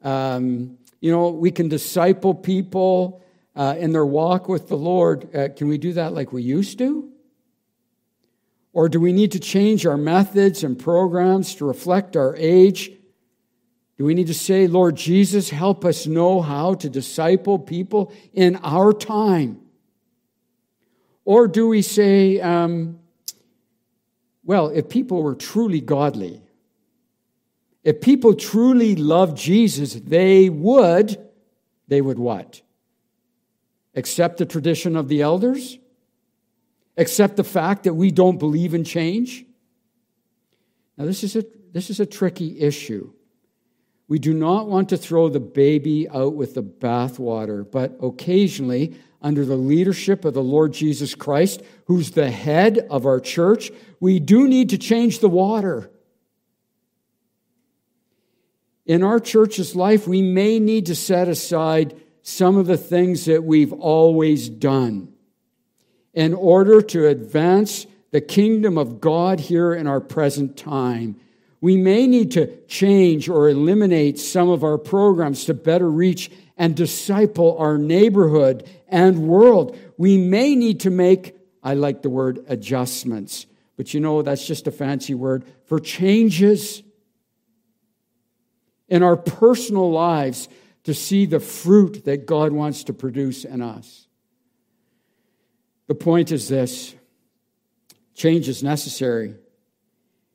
Um, 0.00 0.78
you 1.00 1.10
know, 1.10 1.30
we 1.30 1.50
can 1.50 1.68
disciple 1.68 2.36
people 2.36 3.20
uh, 3.56 3.74
in 3.76 3.90
their 3.90 4.06
walk 4.06 4.48
with 4.48 4.68
the 4.68 4.76
Lord. 4.76 5.34
Uh, 5.34 5.48
can 5.48 5.66
we 5.66 5.76
do 5.76 5.92
that 5.94 6.12
like 6.12 6.32
we 6.32 6.44
used 6.44 6.78
to? 6.78 7.10
Or 8.72 8.88
do 8.88 9.00
we 9.00 9.12
need 9.12 9.32
to 9.32 9.40
change 9.40 9.84
our 9.86 9.96
methods 9.96 10.62
and 10.62 10.78
programs 10.78 11.56
to 11.56 11.64
reflect 11.64 12.16
our 12.16 12.36
age? 12.36 12.92
Do 13.98 14.04
we 14.04 14.14
need 14.14 14.28
to 14.28 14.34
say, 14.34 14.68
Lord 14.68 14.94
Jesus, 14.94 15.50
help 15.50 15.84
us 15.84 16.06
know 16.06 16.42
how 16.42 16.74
to 16.74 16.88
disciple 16.88 17.58
people 17.58 18.12
in 18.32 18.54
our 18.62 18.92
time? 18.92 19.60
Or 21.24 21.48
do 21.48 21.66
we 21.66 21.82
say, 21.82 22.40
um, 22.40 23.00
well, 24.44 24.68
if 24.68 24.88
people 24.88 25.22
were 25.22 25.34
truly 25.34 25.80
godly, 25.80 26.42
if 27.82 28.00
people 28.00 28.34
truly 28.34 28.96
loved 28.96 29.36
Jesus, 29.36 29.94
they 29.94 30.48
would, 30.48 31.18
they 31.88 32.00
would 32.00 32.18
what? 32.18 32.62
Accept 33.94 34.38
the 34.38 34.46
tradition 34.46 34.96
of 34.96 35.08
the 35.08 35.22
elders? 35.22 35.78
accept 36.96 37.36
the 37.36 37.44
fact 37.44 37.84
that 37.84 37.94
we 37.94 38.10
don't 38.10 38.38
believe 38.38 38.74
in 38.74 38.84
change? 38.84 39.44
Now, 40.96 41.04
this 41.04 41.24
is 41.24 41.36
a, 41.36 41.44
this 41.72 41.90
is 41.90 42.00
a 42.00 42.06
tricky 42.06 42.60
issue. 42.60 43.12
We 44.06 44.18
do 44.18 44.34
not 44.34 44.68
want 44.68 44.90
to 44.90 44.96
throw 44.96 45.28
the 45.28 45.40
baby 45.40 46.08
out 46.08 46.34
with 46.34 46.54
the 46.54 46.62
bathwater, 46.62 47.68
but 47.68 47.96
occasionally, 48.02 48.96
under 49.22 49.46
the 49.46 49.56
leadership 49.56 50.24
of 50.26 50.34
the 50.34 50.42
Lord 50.42 50.74
Jesus 50.74 51.14
Christ, 51.14 51.62
who's 51.86 52.10
the 52.10 52.30
head 52.30 52.86
of 52.90 53.06
our 53.06 53.18
church, 53.18 53.70
we 53.98 54.20
do 54.20 54.46
need 54.46 54.68
to 54.70 54.78
change 54.78 55.20
the 55.20 55.28
water. 55.30 55.90
In 58.84 59.02
our 59.02 59.18
church's 59.18 59.74
life, 59.74 60.06
we 60.06 60.20
may 60.20 60.58
need 60.58 60.86
to 60.86 60.94
set 60.94 61.26
aside 61.26 61.98
some 62.20 62.58
of 62.58 62.66
the 62.66 62.76
things 62.76 63.24
that 63.24 63.44
we've 63.44 63.72
always 63.72 64.50
done 64.50 65.14
in 66.12 66.34
order 66.34 66.82
to 66.82 67.06
advance 67.06 67.86
the 68.10 68.20
kingdom 68.20 68.76
of 68.76 69.00
God 69.00 69.40
here 69.40 69.74
in 69.74 69.86
our 69.86 70.00
present 70.00 70.56
time. 70.56 71.18
We 71.64 71.78
may 71.78 72.06
need 72.06 72.32
to 72.32 72.54
change 72.66 73.30
or 73.30 73.48
eliminate 73.48 74.18
some 74.18 74.50
of 74.50 74.62
our 74.62 74.76
programs 74.76 75.46
to 75.46 75.54
better 75.54 75.90
reach 75.90 76.30
and 76.58 76.76
disciple 76.76 77.56
our 77.56 77.78
neighborhood 77.78 78.68
and 78.86 79.26
world. 79.26 79.74
We 79.96 80.18
may 80.18 80.56
need 80.56 80.80
to 80.80 80.90
make, 80.90 81.34
I 81.62 81.72
like 81.72 82.02
the 82.02 82.10
word 82.10 82.44
adjustments, 82.48 83.46
but 83.78 83.94
you 83.94 84.00
know, 84.00 84.20
that's 84.20 84.46
just 84.46 84.66
a 84.66 84.70
fancy 84.70 85.14
word 85.14 85.46
for 85.64 85.80
changes 85.80 86.82
in 88.88 89.02
our 89.02 89.16
personal 89.16 89.90
lives 89.90 90.50
to 90.82 90.92
see 90.92 91.24
the 91.24 91.40
fruit 91.40 92.04
that 92.04 92.26
God 92.26 92.52
wants 92.52 92.84
to 92.84 92.92
produce 92.92 93.46
in 93.46 93.62
us. 93.62 94.06
The 95.86 95.94
point 95.94 96.30
is 96.30 96.46
this 96.46 96.94
change 98.14 98.50
is 98.50 98.62
necessary. 98.62 99.36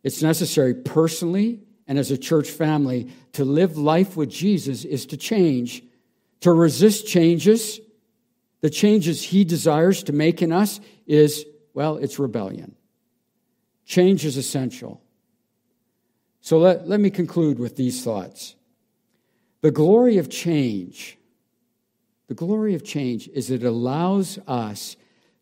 It's 0.04 0.22
necessary 0.22 0.74
personally 0.74 1.60
and 1.88 1.98
as 2.00 2.12
a 2.12 2.18
church 2.18 2.50
family. 2.50 3.12
To 3.34 3.46
live 3.46 3.78
life 3.78 4.16
with 4.16 4.30
Jesus 4.30 4.86
is 4.86 5.06
to 5.08 5.18
change, 5.18 5.84
to 6.42 6.54
resist 6.54 7.08
changes, 7.08 7.80
the 8.62 8.70
changes 8.70 9.24
he 9.24 9.44
desires 9.44 10.04
to 10.04 10.14
make 10.14 10.42
in 10.42 10.52
us, 10.52 10.80
is, 11.08 11.46
well, 11.74 11.98
it's 11.98 12.20
rebellion. 12.20 12.76
Change 13.86 14.26
is 14.26 14.38
essential. 14.38 15.02
So 16.42 16.60
let, 16.60 16.88
let 16.88 17.00
me 17.00 17.10
conclude 17.10 17.60
with 17.60 17.76
these 17.76 18.04
thoughts. 18.04 18.56
The 19.62 19.72
glory 19.72 20.18
of 20.18 20.30
change, 20.30 21.18
the 22.28 22.34
glory 22.34 22.76
of 22.76 22.84
change 22.84 23.28
is 23.30 23.52
it 23.52 23.64
allows 23.64 24.40
us 24.48 24.96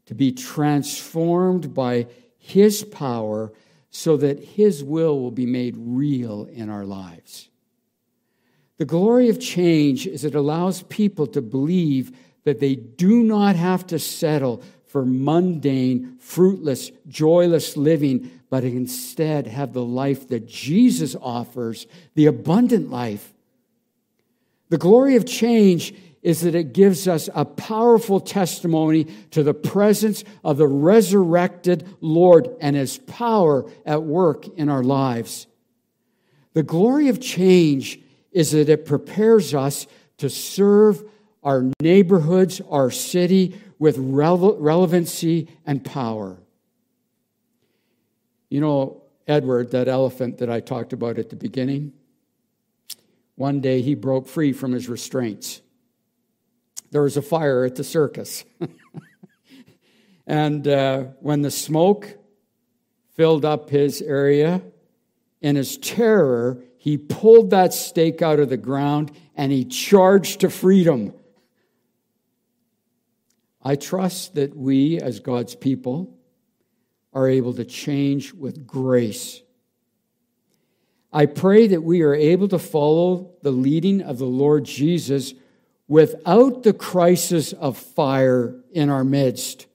to 0.07 0.15
be 0.15 0.31
transformed 0.31 1.73
by 1.73 2.07
his 2.37 2.83
power 2.83 3.51
so 3.89 4.17
that 4.17 4.39
his 4.39 4.83
will 4.83 5.19
will 5.19 5.31
be 5.31 5.45
made 5.45 5.75
real 5.77 6.45
in 6.51 6.69
our 6.69 6.85
lives. 6.85 7.49
The 8.77 8.85
glory 8.85 9.29
of 9.29 9.39
change 9.39 10.05
is 10.05 10.23
it 10.23 10.35
allows 10.35 10.83
people 10.83 11.27
to 11.27 11.41
believe 11.41 12.15
that 12.43 12.59
they 12.59 12.75
do 12.75 13.23
not 13.23 13.55
have 13.55 13.87
to 13.87 13.99
settle 13.99 14.61
for 14.85 15.05
mundane, 15.05 16.17
fruitless, 16.19 16.91
joyless 17.07 17.75
living, 17.75 18.31
but 18.49 18.63
instead 18.63 19.47
have 19.47 19.73
the 19.73 19.83
life 19.83 20.27
that 20.29 20.47
Jesus 20.47 21.15
offers, 21.21 21.87
the 22.15 22.25
abundant 22.25 22.89
life. 22.89 23.33
The 24.69 24.77
glory 24.77 25.15
of 25.15 25.25
change 25.25 25.93
is 26.21 26.41
that 26.41 26.55
it 26.55 26.73
gives 26.73 27.07
us 27.07 27.29
a 27.35 27.45
powerful 27.45 28.19
testimony 28.19 29.05
to 29.31 29.43
the 29.43 29.53
presence 29.53 30.23
of 30.43 30.57
the 30.57 30.67
resurrected 30.67 31.87
Lord 32.01 32.49
and 32.59 32.75
his 32.75 32.97
power 32.97 33.69
at 33.85 34.03
work 34.03 34.47
in 34.57 34.69
our 34.69 34.83
lives. 34.83 35.47
The 36.53 36.63
glory 36.63 37.09
of 37.09 37.21
change 37.21 37.99
is 38.31 38.51
that 38.51 38.69
it 38.69 38.85
prepares 38.85 39.53
us 39.53 39.87
to 40.17 40.29
serve 40.29 41.03
our 41.43 41.65
neighborhoods, 41.81 42.61
our 42.69 42.91
city 42.91 43.59
with 43.79 43.97
relevancy 43.99 45.47
and 45.65 45.83
power. 45.85 46.37
You 48.49 48.59
know, 48.59 49.03
Edward, 49.27 49.71
that 49.71 49.87
elephant 49.87 50.39
that 50.39 50.49
I 50.49 50.59
talked 50.61 50.93
about 50.93 51.19
at 51.19 51.29
the 51.29 51.35
beginning, 51.35 51.93
one 53.35 53.61
day 53.61 53.81
he 53.81 53.93
broke 53.93 54.27
free 54.27 54.51
from 54.51 54.71
his 54.71 54.89
restraints. 54.89 55.61
There 56.91 57.01
was 57.01 57.17
a 57.17 57.21
fire 57.21 57.65
at 57.65 57.75
the 57.75 57.83
circus. 57.83 58.45
and 60.27 60.67
uh, 60.67 61.03
when 61.19 61.41
the 61.41 61.51
smoke 61.51 62.17
filled 63.15 63.45
up 63.45 63.69
his 63.69 64.01
area, 64.01 64.61
in 65.41 65.55
his 65.55 65.77
terror, 65.77 66.63
he 66.77 66.97
pulled 66.97 67.51
that 67.51 67.73
stake 67.73 68.21
out 68.21 68.39
of 68.39 68.49
the 68.49 68.57
ground 68.57 69.11
and 69.35 69.51
he 69.51 69.65
charged 69.65 70.41
to 70.41 70.49
freedom. 70.49 71.13
I 73.61 73.75
trust 73.75 74.35
that 74.35 74.55
we, 74.55 74.99
as 74.99 75.19
God's 75.19 75.55
people, 75.55 76.17
are 77.13 77.27
able 77.27 77.53
to 77.53 77.65
change 77.65 78.33
with 78.33 78.65
grace. 78.65 79.41
I 81.11 81.25
pray 81.25 81.67
that 81.67 81.83
we 81.83 82.01
are 82.01 82.13
able 82.13 82.47
to 82.49 82.59
follow 82.59 83.31
the 83.41 83.51
leading 83.51 84.01
of 84.01 84.17
the 84.17 84.25
Lord 84.25 84.65
Jesus 84.65 85.33
without 85.87 86.63
the 86.63 86.73
crisis 86.73 87.53
of 87.53 87.77
fire 87.77 88.55
in 88.71 88.89
our 88.89 89.03
midst. 89.03 89.67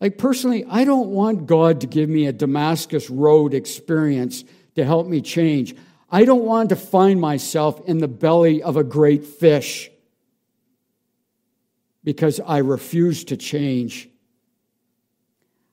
Like, 0.00 0.18
personally, 0.18 0.64
I 0.68 0.84
don't 0.84 1.08
want 1.08 1.46
God 1.46 1.80
to 1.82 1.86
give 1.86 2.08
me 2.08 2.26
a 2.26 2.32
Damascus 2.32 3.08
Road 3.10 3.54
experience 3.54 4.44
to 4.74 4.84
help 4.84 5.06
me 5.06 5.20
change. 5.20 5.74
I 6.10 6.24
don't 6.24 6.44
want 6.44 6.68
to 6.70 6.76
find 6.76 7.20
myself 7.20 7.80
in 7.88 7.98
the 7.98 8.08
belly 8.08 8.62
of 8.62 8.76
a 8.76 8.84
great 8.84 9.24
fish 9.24 9.90
because 12.02 12.40
I 12.40 12.58
refuse 12.58 13.24
to 13.24 13.36
change. 13.36 14.08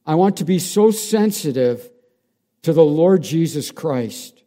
I 0.05 0.15
want 0.15 0.38
to 0.38 0.45
be 0.45 0.59
so 0.59 0.91
sensitive 0.91 1.89
to 2.63 2.73
the 2.73 2.86
Lord 2.86 3.21
Jesus 3.21 3.71
Christ. 3.71 4.43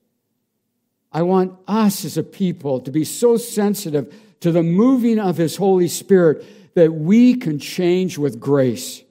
I 1.12 1.22
want 1.22 1.58
us 1.68 2.04
as 2.04 2.16
a 2.16 2.22
people 2.22 2.80
to 2.80 2.90
be 2.90 3.04
so 3.04 3.36
sensitive 3.36 4.12
to 4.44 4.52
the 4.52 4.62
moving 4.62 5.18
of 5.18 5.38
His 5.38 5.56
Holy 5.56 5.88
Spirit 5.88 6.44
that 6.74 6.92
we 6.92 7.34
can 7.34 7.58
change 7.58 8.18
with 8.18 8.38
grace. 8.38 9.02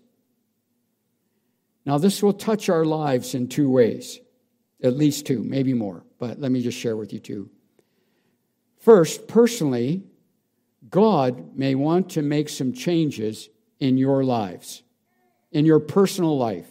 Now, 1.88 1.98
this 1.98 2.22
will 2.22 2.34
touch 2.34 2.70
our 2.70 2.86
lives 2.86 3.34
in 3.34 3.48
two 3.48 3.68
ways, 3.68 4.20
at 4.84 4.96
least 4.96 5.26
two, 5.26 5.44
maybe 5.44 5.74
more, 5.74 6.04
but 6.20 6.40
let 6.40 6.52
me 6.52 6.62
just 6.62 6.78
share 6.78 6.96
with 6.96 7.14
you 7.14 7.18
two. 7.18 7.50
First, 8.78 9.28
personally, 9.28 10.04
God 10.92 11.58
may 11.58 11.74
want 11.74 12.12
to 12.12 12.22
make 12.22 12.48
some 12.48 12.72
changes 12.72 13.50
in 13.80 13.98
your 13.98 14.24
lives, 14.24 14.84
in 15.52 15.66
your 15.66 15.80
personal 15.80 16.38
life. 16.38 16.70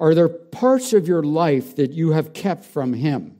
Are 0.00 0.16
there 0.16 0.28
parts 0.28 0.92
of 0.94 1.06
your 1.06 1.22
life 1.22 1.76
that 1.76 1.92
you 1.92 2.10
have 2.10 2.32
kept 2.32 2.64
from 2.64 2.92
Him? 2.92 3.36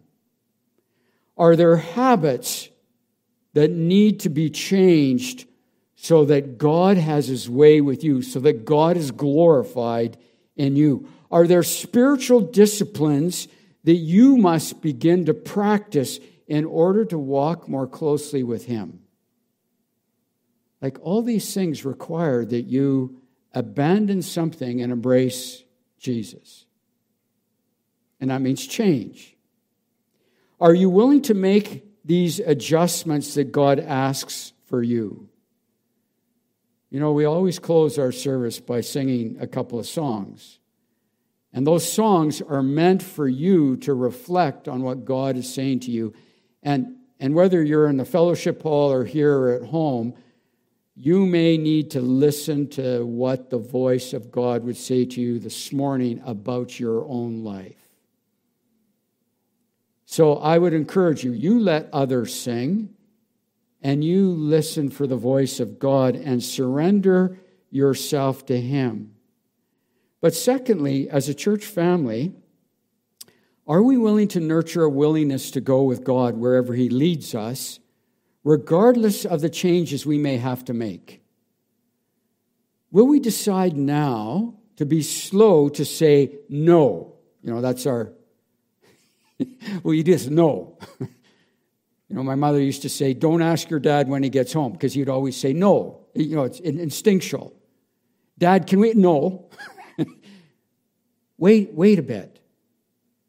Are 1.36 1.56
there 1.56 1.78
habits 1.78 2.69
that 3.52 3.70
need 3.70 4.20
to 4.20 4.28
be 4.28 4.50
changed 4.50 5.46
so 5.96 6.24
that 6.24 6.56
God 6.56 6.96
has 6.96 7.26
his 7.26 7.48
way 7.48 7.80
with 7.80 8.02
you, 8.02 8.22
so 8.22 8.40
that 8.40 8.64
God 8.64 8.96
is 8.96 9.10
glorified 9.10 10.16
in 10.56 10.76
you? 10.76 11.08
Are 11.30 11.46
there 11.46 11.62
spiritual 11.62 12.40
disciplines 12.40 13.48
that 13.84 13.96
you 13.96 14.36
must 14.36 14.80
begin 14.80 15.26
to 15.26 15.34
practice 15.34 16.18
in 16.46 16.64
order 16.64 17.04
to 17.04 17.18
walk 17.18 17.68
more 17.68 17.86
closely 17.86 18.42
with 18.42 18.66
him? 18.66 19.00
Like 20.80 20.98
all 21.02 21.22
these 21.22 21.52
things 21.52 21.84
require 21.84 22.44
that 22.44 22.62
you 22.62 23.20
abandon 23.52 24.22
something 24.22 24.80
and 24.80 24.92
embrace 24.92 25.62
Jesus. 25.98 26.64
And 28.20 28.30
that 28.30 28.40
means 28.40 28.66
change. 28.66 29.36
Are 30.60 30.74
you 30.74 30.90
willing 30.90 31.22
to 31.22 31.34
make 31.34 31.89
these 32.04 32.38
adjustments 32.40 33.34
that 33.34 33.52
God 33.52 33.78
asks 33.78 34.52
for 34.66 34.82
you. 34.82 35.28
You 36.90 36.98
know, 36.98 37.12
we 37.12 37.24
always 37.24 37.58
close 37.58 37.98
our 37.98 38.12
service 38.12 38.58
by 38.58 38.80
singing 38.80 39.36
a 39.40 39.46
couple 39.46 39.78
of 39.78 39.86
songs. 39.86 40.58
And 41.52 41.66
those 41.66 41.90
songs 41.90 42.40
are 42.42 42.62
meant 42.62 43.02
for 43.02 43.28
you 43.28 43.76
to 43.78 43.94
reflect 43.94 44.68
on 44.68 44.82
what 44.82 45.04
God 45.04 45.36
is 45.36 45.52
saying 45.52 45.80
to 45.80 45.90
you. 45.90 46.14
And, 46.62 46.96
and 47.18 47.34
whether 47.34 47.62
you're 47.62 47.88
in 47.88 47.96
the 47.96 48.04
fellowship 48.04 48.62
hall 48.62 48.92
or 48.92 49.04
here 49.04 49.36
or 49.36 49.54
at 49.54 49.64
home, 49.64 50.14
you 50.94 51.26
may 51.26 51.56
need 51.56 51.92
to 51.92 52.00
listen 52.00 52.68
to 52.68 53.04
what 53.04 53.50
the 53.50 53.58
voice 53.58 54.12
of 54.12 54.30
God 54.30 54.64
would 54.64 54.76
say 54.76 55.04
to 55.04 55.20
you 55.20 55.38
this 55.38 55.72
morning 55.72 56.20
about 56.24 56.78
your 56.78 57.04
own 57.06 57.42
life. 57.42 57.89
So 60.10 60.38
I 60.38 60.58
would 60.58 60.74
encourage 60.74 61.22
you, 61.22 61.30
you 61.30 61.60
let 61.60 61.88
others 61.92 62.34
sing 62.34 62.88
and 63.80 64.02
you 64.02 64.32
listen 64.32 64.90
for 64.90 65.06
the 65.06 65.14
voice 65.14 65.60
of 65.60 65.78
God 65.78 66.16
and 66.16 66.42
surrender 66.42 67.38
yourself 67.70 68.44
to 68.46 68.60
Him. 68.60 69.14
But 70.20 70.34
secondly, 70.34 71.08
as 71.08 71.28
a 71.28 71.32
church 71.32 71.64
family, 71.64 72.34
are 73.68 73.84
we 73.84 73.96
willing 73.96 74.26
to 74.28 74.40
nurture 74.40 74.82
a 74.82 74.90
willingness 74.90 75.52
to 75.52 75.60
go 75.60 75.84
with 75.84 76.02
God 76.02 76.36
wherever 76.36 76.74
He 76.74 76.88
leads 76.88 77.32
us, 77.32 77.78
regardless 78.42 79.24
of 79.24 79.42
the 79.42 79.48
changes 79.48 80.04
we 80.04 80.18
may 80.18 80.38
have 80.38 80.64
to 80.64 80.74
make? 80.74 81.22
Will 82.90 83.06
we 83.06 83.20
decide 83.20 83.76
now 83.76 84.54
to 84.74 84.84
be 84.84 85.02
slow 85.02 85.68
to 85.68 85.84
say 85.84 86.40
no? 86.48 87.14
You 87.44 87.54
know, 87.54 87.60
that's 87.60 87.86
our 87.86 88.12
well, 89.82 89.94
you 89.94 90.02
just 90.02 90.30
know. 90.30 90.78
you 91.00 91.08
know, 92.08 92.22
my 92.22 92.34
mother 92.34 92.60
used 92.60 92.82
to 92.82 92.88
say, 92.88 93.14
don't 93.14 93.42
ask 93.42 93.70
your 93.70 93.80
dad 93.80 94.08
when 94.08 94.22
he 94.22 94.30
gets 94.30 94.52
home, 94.52 94.72
because 94.72 94.94
he'd 94.94 95.08
always 95.08 95.36
say 95.36 95.52
no. 95.52 96.06
You 96.14 96.36
know, 96.36 96.44
it's 96.44 96.60
instinctual. 96.60 97.54
Dad, 98.38 98.66
can 98.66 98.80
we? 98.80 98.94
No. 98.94 99.50
wait, 101.38 101.72
wait 101.72 101.98
a 101.98 102.02
bit. 102.02 102.40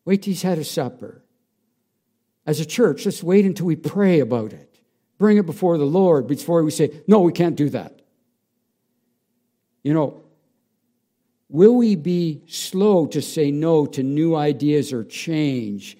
Wait 0.05 0.23
till 0.23 0.31
he's 0.31 0.41
had 0.41 0.57
his 0.57 0.69
supper. 0.69 1.23
As 2.45 2.59
a 2.59 2.65
church, 2.65 3.05
let's 3.05 3.21
wait 3.21 3.45
until 3.45 3.67
we 3.67 3.75
pray 3.75 4.19
about 4.19 4.51
it. 4.51 4.79
Bring 5.19 5.37
it 5.37 5.45
before 5.45 5.77
the 5.77 5.85
Lord 5.85 6.25
before 6.25 6.63
we 6.63 6.71
say, 6.71 7.01
no, 7.07 7.19
we 7.19 7.31
can't 7.31 7.55
do 7.55 7.69
that. 7.69 8.01
You 9.83 9.93
know, 9.93 10.23
will 11.49 11.75
we 11.75 11.95
be 11.95 12.41
slow 12.47 13.05
to 13.07 13.21
say 13.21 13.51
no 13.51 13.85
to 13.85 14.01
new 14.01 14.35
ideas 14.35 14.91
or 14.91 15.03
change 15.03 15.97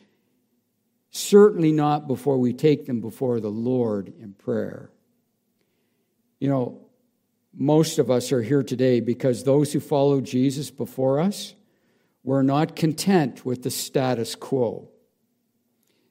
Certainly 1.12 1.74
not 1.74 2.08
before 2.08 2.38
we 2.38 2.54
take 2.54 2.86
them 2.86 3.02
before 3.02 3.40
the 3.40 3.50
Lord 3.50 4.14
in 4.20 4.34
prayer. 4.34 4.90
You 6.40 6.50
know, 6.50 6.80
most 7.54 8.00
of 8.00 8.10
us 8.10 8.32
are 8.32 8.42
here 8.42 8.64
today 8.64 9.02
because 9.02 9.44
those 9.44 9.74
who 9.74 9.80
followed 9.82 10.24
Jesus 10.26 10.72
before 10.72 11.20
us 11.20 11.54
were 12.24 12.44
not 12.44 12.76
content 12.76 13.46
with 13.46 13.64
the 13.64 13.70
status 13.70 14.36
quo. 14.36 14.90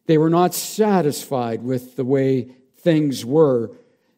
They 0.06 0.18
were 0.18 0.30
not 0.30 0.54
satisfied 0.54 1.62
with 1.62 1.96
the 1.96 2.04
way 2.04 2.48
things 2.76 3.24
were 3.24 3.70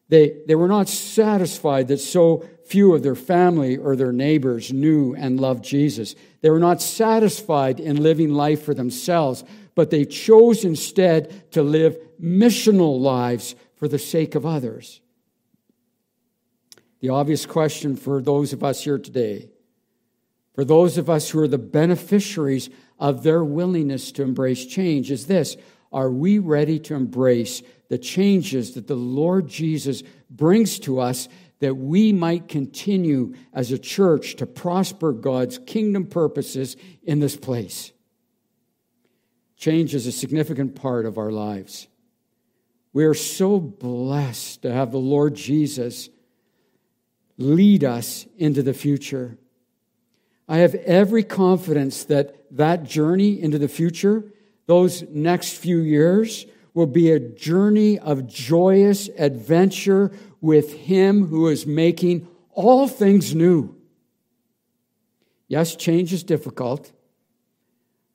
They, 0.09 0.41
they 0.47 0.55
were 0.55 0.67
not 0.67 0.89
satisfied 0.89 1.87
that 1.87 1.99
so 1.99 2.45
few 2.65 2.93
of 2.93 3.01
their 3.01 3.15
family 3.15 3.77
or 3.77 3.95
their 3.95 4.11
neighbors 4.11 4.71
knew 4.71 5.15
and 5.15 5.39
loved 5.39 5.63
Jesus. 5.63 6.15
They 6.41 6.49
were 6.49 6.59
not 6.59 6.81
satisfied 6.81 7.79
in 7.79 8.03
living 8.03 8.33
life 8.33 8.63
for 8.63 8.75
themselves, 8.75 9.43
but 9.75 9.89
they 9.89 10.05
chose 10.05 10.63
instead 10.63 11.51
to 11.51 11.63
live 11.63 11.97
missional 12.21 12.99
lives 12.99 13.55
for 13.75 13.87
the 13.87 13.99
sake 13.99 14.35
of 14.35 14.45
others. 14.45 15.01
The 16.99 17.09
obvious 17.09 17.45
question 17.45 17.95
for 17.95 18.21
those 18.21 18.53
of 18.53 18.63
us 18.63 18.83
here 18.83 18.97
today, 18.97 19.49
for 20.53 20.63
those 20.63 20.97
of 20.97 21.09
us 21.09 21.29
who 21.29 21.39
are 21.39 21.47
the 21.47 21.57
beneficiaries 21.57 22.69
of 22.99 23.23
their 23.23 23.43
willingness 23.43 24.11
to 24.13 24.23
embrace 24.23 24.65
change, 24.65 25.11
is 25.11 25.25
this 25.25 25.57
Are 25.91 26.11
we 26.11 26.39
ready 26.39 26.79
to 26.79 26.95
embrace 26.95 27.61
the 27.89 27.97
changes 27.97 28.73
that 28.73 28.87
the 28.87 28.95
Lord 28.95 29.47
Jesus 29.47 30.03
brings 30.29 30.79
to 30.79 30.99
us 30.99 31.27
that 31.63 31.75
we 31.75 32.11
might 32.11 32.49
continue 32.49 33.33
as 33.53 33.71
a 33.71 33.77
church 33.79 34.35
to 34.35 34.45
prosper 34.45 35.13
God's 35.13 35.57
kingdom 35.59 36.05
purposes 36.05 36.75
in 37.03 37.21
this 37.21 37.37
place. 37.37 37.92
Change 39.63 39.95
is 39.95 40.07
a 40.07 40.11
significant 40.11 40.75
part 40.75 41.05
of 41.05 41.17
our 41.17 41.31
lives. 41.31 41.87
We 42.91 43.05
are 43.05 43.13
so 43.13 43.61
blessed 43.61 44.63
to 44.63 44.73
have 44.73 44.91
the 44.91 44.97
Lord 44.97 45.35
Jesus 45.35 46.09
lead 47.37 47.85
us 47.85 48.27
into 48.37 48.61
the 48.61 48.73
future. 48.73 49.37
I 50.49 50.57
have 50.57 50.75
every 50.75 51.23
confidence 51.23 52.03
that 52.03 52.43
that 52.51 52.83
journey 52.83 53.41
into 53.41 53.57
the 53.57 53.69
future, 53.69 54.25
those 54.65 55.03
next 55.03 55.53
few 55.53 55.77
years, 55.77 56.45
will 56.73 56.85
be 56.85 57.11
a 57.11 57.19
journey 57.21 57.97
of 57.99 58.27
joyous 58.27 59.07
adventure 59.17 60.11
with 60.41 60.73
Him 60.73 61.27
who 61.27 61.47
is 61.47 61.65
making 61.65 62.27
all 62.51 62.89
things 62.89 63.33
new. 63.33 63.77
Yes, 65.47 65.73
change 65.77 66.11
is 66.11 66.25
difficult, 66.25 66.91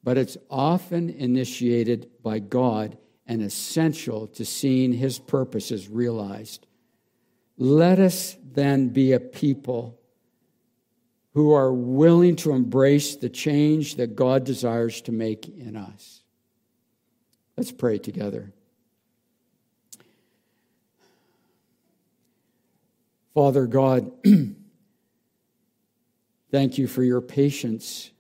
but 0.03 0.17
it's 0.17 0.37
often 0.51 1.11
initiated 1.11 2.09
by 2.23 2.39
God 2.39 2.97
and 3.27 3.43
essential 3.43 4.27
to 4.29 4.45
seeing 4.45 4.93
His 4.93 5.19
purposes 5.19 5.89
realized. 5.89 6.67
Let 7.57 7.99
us 7.99 8.37
then 8.53 8.89
be 8.89 9.13
a 9.13 9.21
people 9.21 9.99
who 11.35 11.53
are 11.53 11.73
willing 11.73 12.37
to 12.37 12.53
embrace 12.53 13.17
the 13.17 13.29
change 13.29 13.97
that 13.97 14.17
God 14.17 14.45
desires 14.45 15.01
to 15.03 15.13
make 15.13 15.49
in 15.49 15.77
us. 15.77 16.23
Let's 17.57 17.73
pray 17.73 17.99
together. 17.99 18.53
Father 23.35 23.67
God, 23.67 24.11
thank 26.51 26.79
you 26.79 26.89
for 26.89 27.03
your 27.05 27.21
patience 27.21 28.11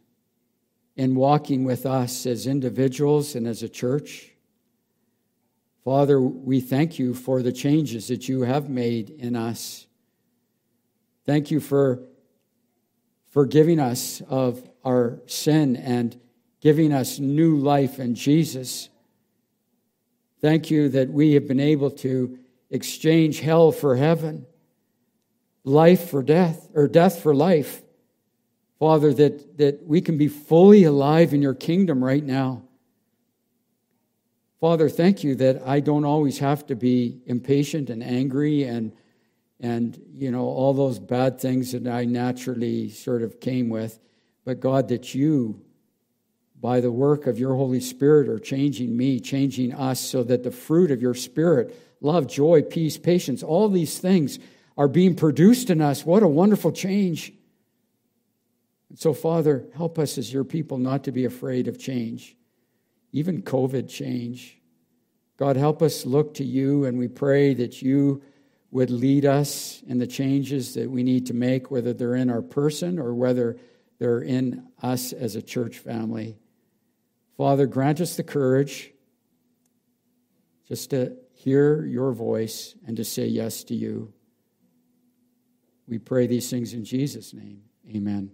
in 0.98 1.14
walking 1.14 1.64
with 1.64 1.86
us 1.86 2.26
as 2.26 2.46
individuals 2.46 3.36
and 3.36 3.46
as 3.46 3.62
a 3.62 3.68
church. 3.68 4.32
Father, 5.84 6.20
we 6.20 6.60
thank 6.60 6.98
you 6.98 7.14
for 7.14 7.40
the 7.40 7.52
changes 7.52 8.08
that 8.08 8.28
you 8.28 8.42
have 8.42 8.68
made 8.68 9.08
in 9.08 9.36
us. 9.36 9.86
Thank 11.24 11.50
you 11.50 11.60
for 11.60 12.02
forgiving 13.30 13.78
us 13.78 14.20
of 14.28 14.68
our 14.84 15.20
sin 15.26 15.76
and 15.76 16.20
giving 16.60 16.92
us 16.92 17.20
new 17.20 17.56
life 17.56 18.00
in 18.00 18.16
Jesus. 18.16 18.88
Thank 20.40 20.68
you 20.68 20.88
that 20.88 21.08
we 21.08 21.34
have 21.34 21.46
been 21.46 21.60
able 21.60 21.92
to 21.92 22.38
exchange 22.70 23.38
hell 23.40 23.70
for 23.70 23.96
heaven 23.96 24.46
life 25.64 26.10
for 26.10 26.22
death, 26.22 26.68
or 26.74 26.88
death 26.88 27.22
for 27.22 27.34
life. 27.34 27.82
Father, 28.78 29.12
that, 29.14 29.58
that 29.58 29.84
we 29.84 30.00
can 30.00 30.16
be 30.16 30.28
fully 30.28 30.84
alive 30.84 31.34
in 31.34 31.42
your 31.42 31.54
kingdom 31.54 32.02
right 32.02 32.24
now. 32.24 32.62
Father, 34.60 34.88
thank 34.88 35.22
you 35.22 35.34
that 35.36 35.62
I 35.66 35.80
don't 35.80 36.04
always 36.04 36.38
have 36.38 36.66
to 36.66 36.76
be 36.76 37.20
impatient 37.26 37.90
and 37.90 38.02
angry 38.02 38.64
and, 38.64 38.92
and 39.60 40.00
you 40.14 40.30
know, 40.30 40.44
all 40.44 40.74
those 40.74 40.98
bad 40.98 41.40
things 41.40 41.72
that 41.72 41.86
I 41.86 42.04
naturally 42.04 42.90
sort 42.90 43.22
of 43.22 43.40
came 43.40 43.68
with. 43.68 43.98
But 44.44 44.60
God, 44.60 44.88
that 44.88 45.14
you, 45.14 45.60
by 46.60 46.80
the 46.80 46.90
work 46.90 47.26
of 47.26 47.38
your 47.38 47.54
Holy 47.54 47.80
Spirit, 47.80 48.28
are 48.28 48.38
changing 48.38 48.96
me, 48.96 49.20
changing 49.20 49.74
us, 49.74 50.00
so 50.00 50.24
that 50.24 50.42
the 50.42 50.50
fruit 50.50 50.90
of 50.90 51.02
your 51.02 51.14
Spirit, 51.14 51.74
love, 52.00 52.26
joy, 52.26 52.62
peace, 52.62 52.96
patience, 52.96 53.42
all 53.42 53.68
these 53.68 53.98
things 53.98 54.38
are 54.76 54.88
being 54.88 55.14
produced 55.14 55.70
in 55.70 55.80
us. 55.80 56.04
What 56.04 56.22
a 56.22 56.28
wonderful 56.28 56.72
change. 56.72 57.32
So, 58.94 59.12
Father, 59.12 59.66
help 59.74 59.98
us 59.98 60.16
as 60.18 60.32
your 60.32 60.44
people 60.44 60.78
not 60.78 61.04
to 61.04 61.12
be 61.12 61.24
afraid 61.24 61.68
of 61.68 61.78
change, 61.78 62.36
even 63.12 63.42
COVID 63.42 63.88
change. 63.88 64.58
God, 65.36 65.56
help 65.56 65.82
us 65.82 66.06
look 66.06 66.34
to 66.34 66.44
you, 66.44 66.84
and 66.84 66.98
we 66.98 67.08
pray 67.08 67.54
that 67.54 67.82
you 67.82 68.22
would 68.70 68.90
lead 68.90 69.24
us 69.24 69.82
in 69.86 69.98
the 69.98 70.06
changes 70.06 70.74
that 70.74 70.90
we 70.90 71.02
need 71.02 71.26
to 71.26 71.34
make, 71.34 71.70
whether 71.70 71.92
they're 71.92 72.16
in 72.16 72.30
our 72.30 72.42
person 72.42 72.98
or 72.98 73.14
whether 73.14 73.56
they're 73.98 74.20
in 74.20 74.66
us 74.82 75.12
as 75.12 75.36
a 75.36 75.42
church 75.42 75.78
family. 75.78 76.38
Father, 77.36 77.66
grant 77.66 78.00
us 78.00 78.16
the 78.16 78.24
courage 78.24 78.92
just 80.66 80.90
to 80.90 81.16
hear 81.34 81.84
your 81.86 82.12
voice 82.12 82.74
and 82.86 82.96
to 82.96 83.04
say 83.04 83.26
yes 83.26 83.64
to 83.64 83.74
you. 83.74 84.12
We 85.86 85.98
pray 85.98 86.26
these 86.26 86.50
things 86.50 86.74
in 86.74 86.84
Jesus' 86.84 87.32
name. 87.32 87.62
Amen. 87.88 88.32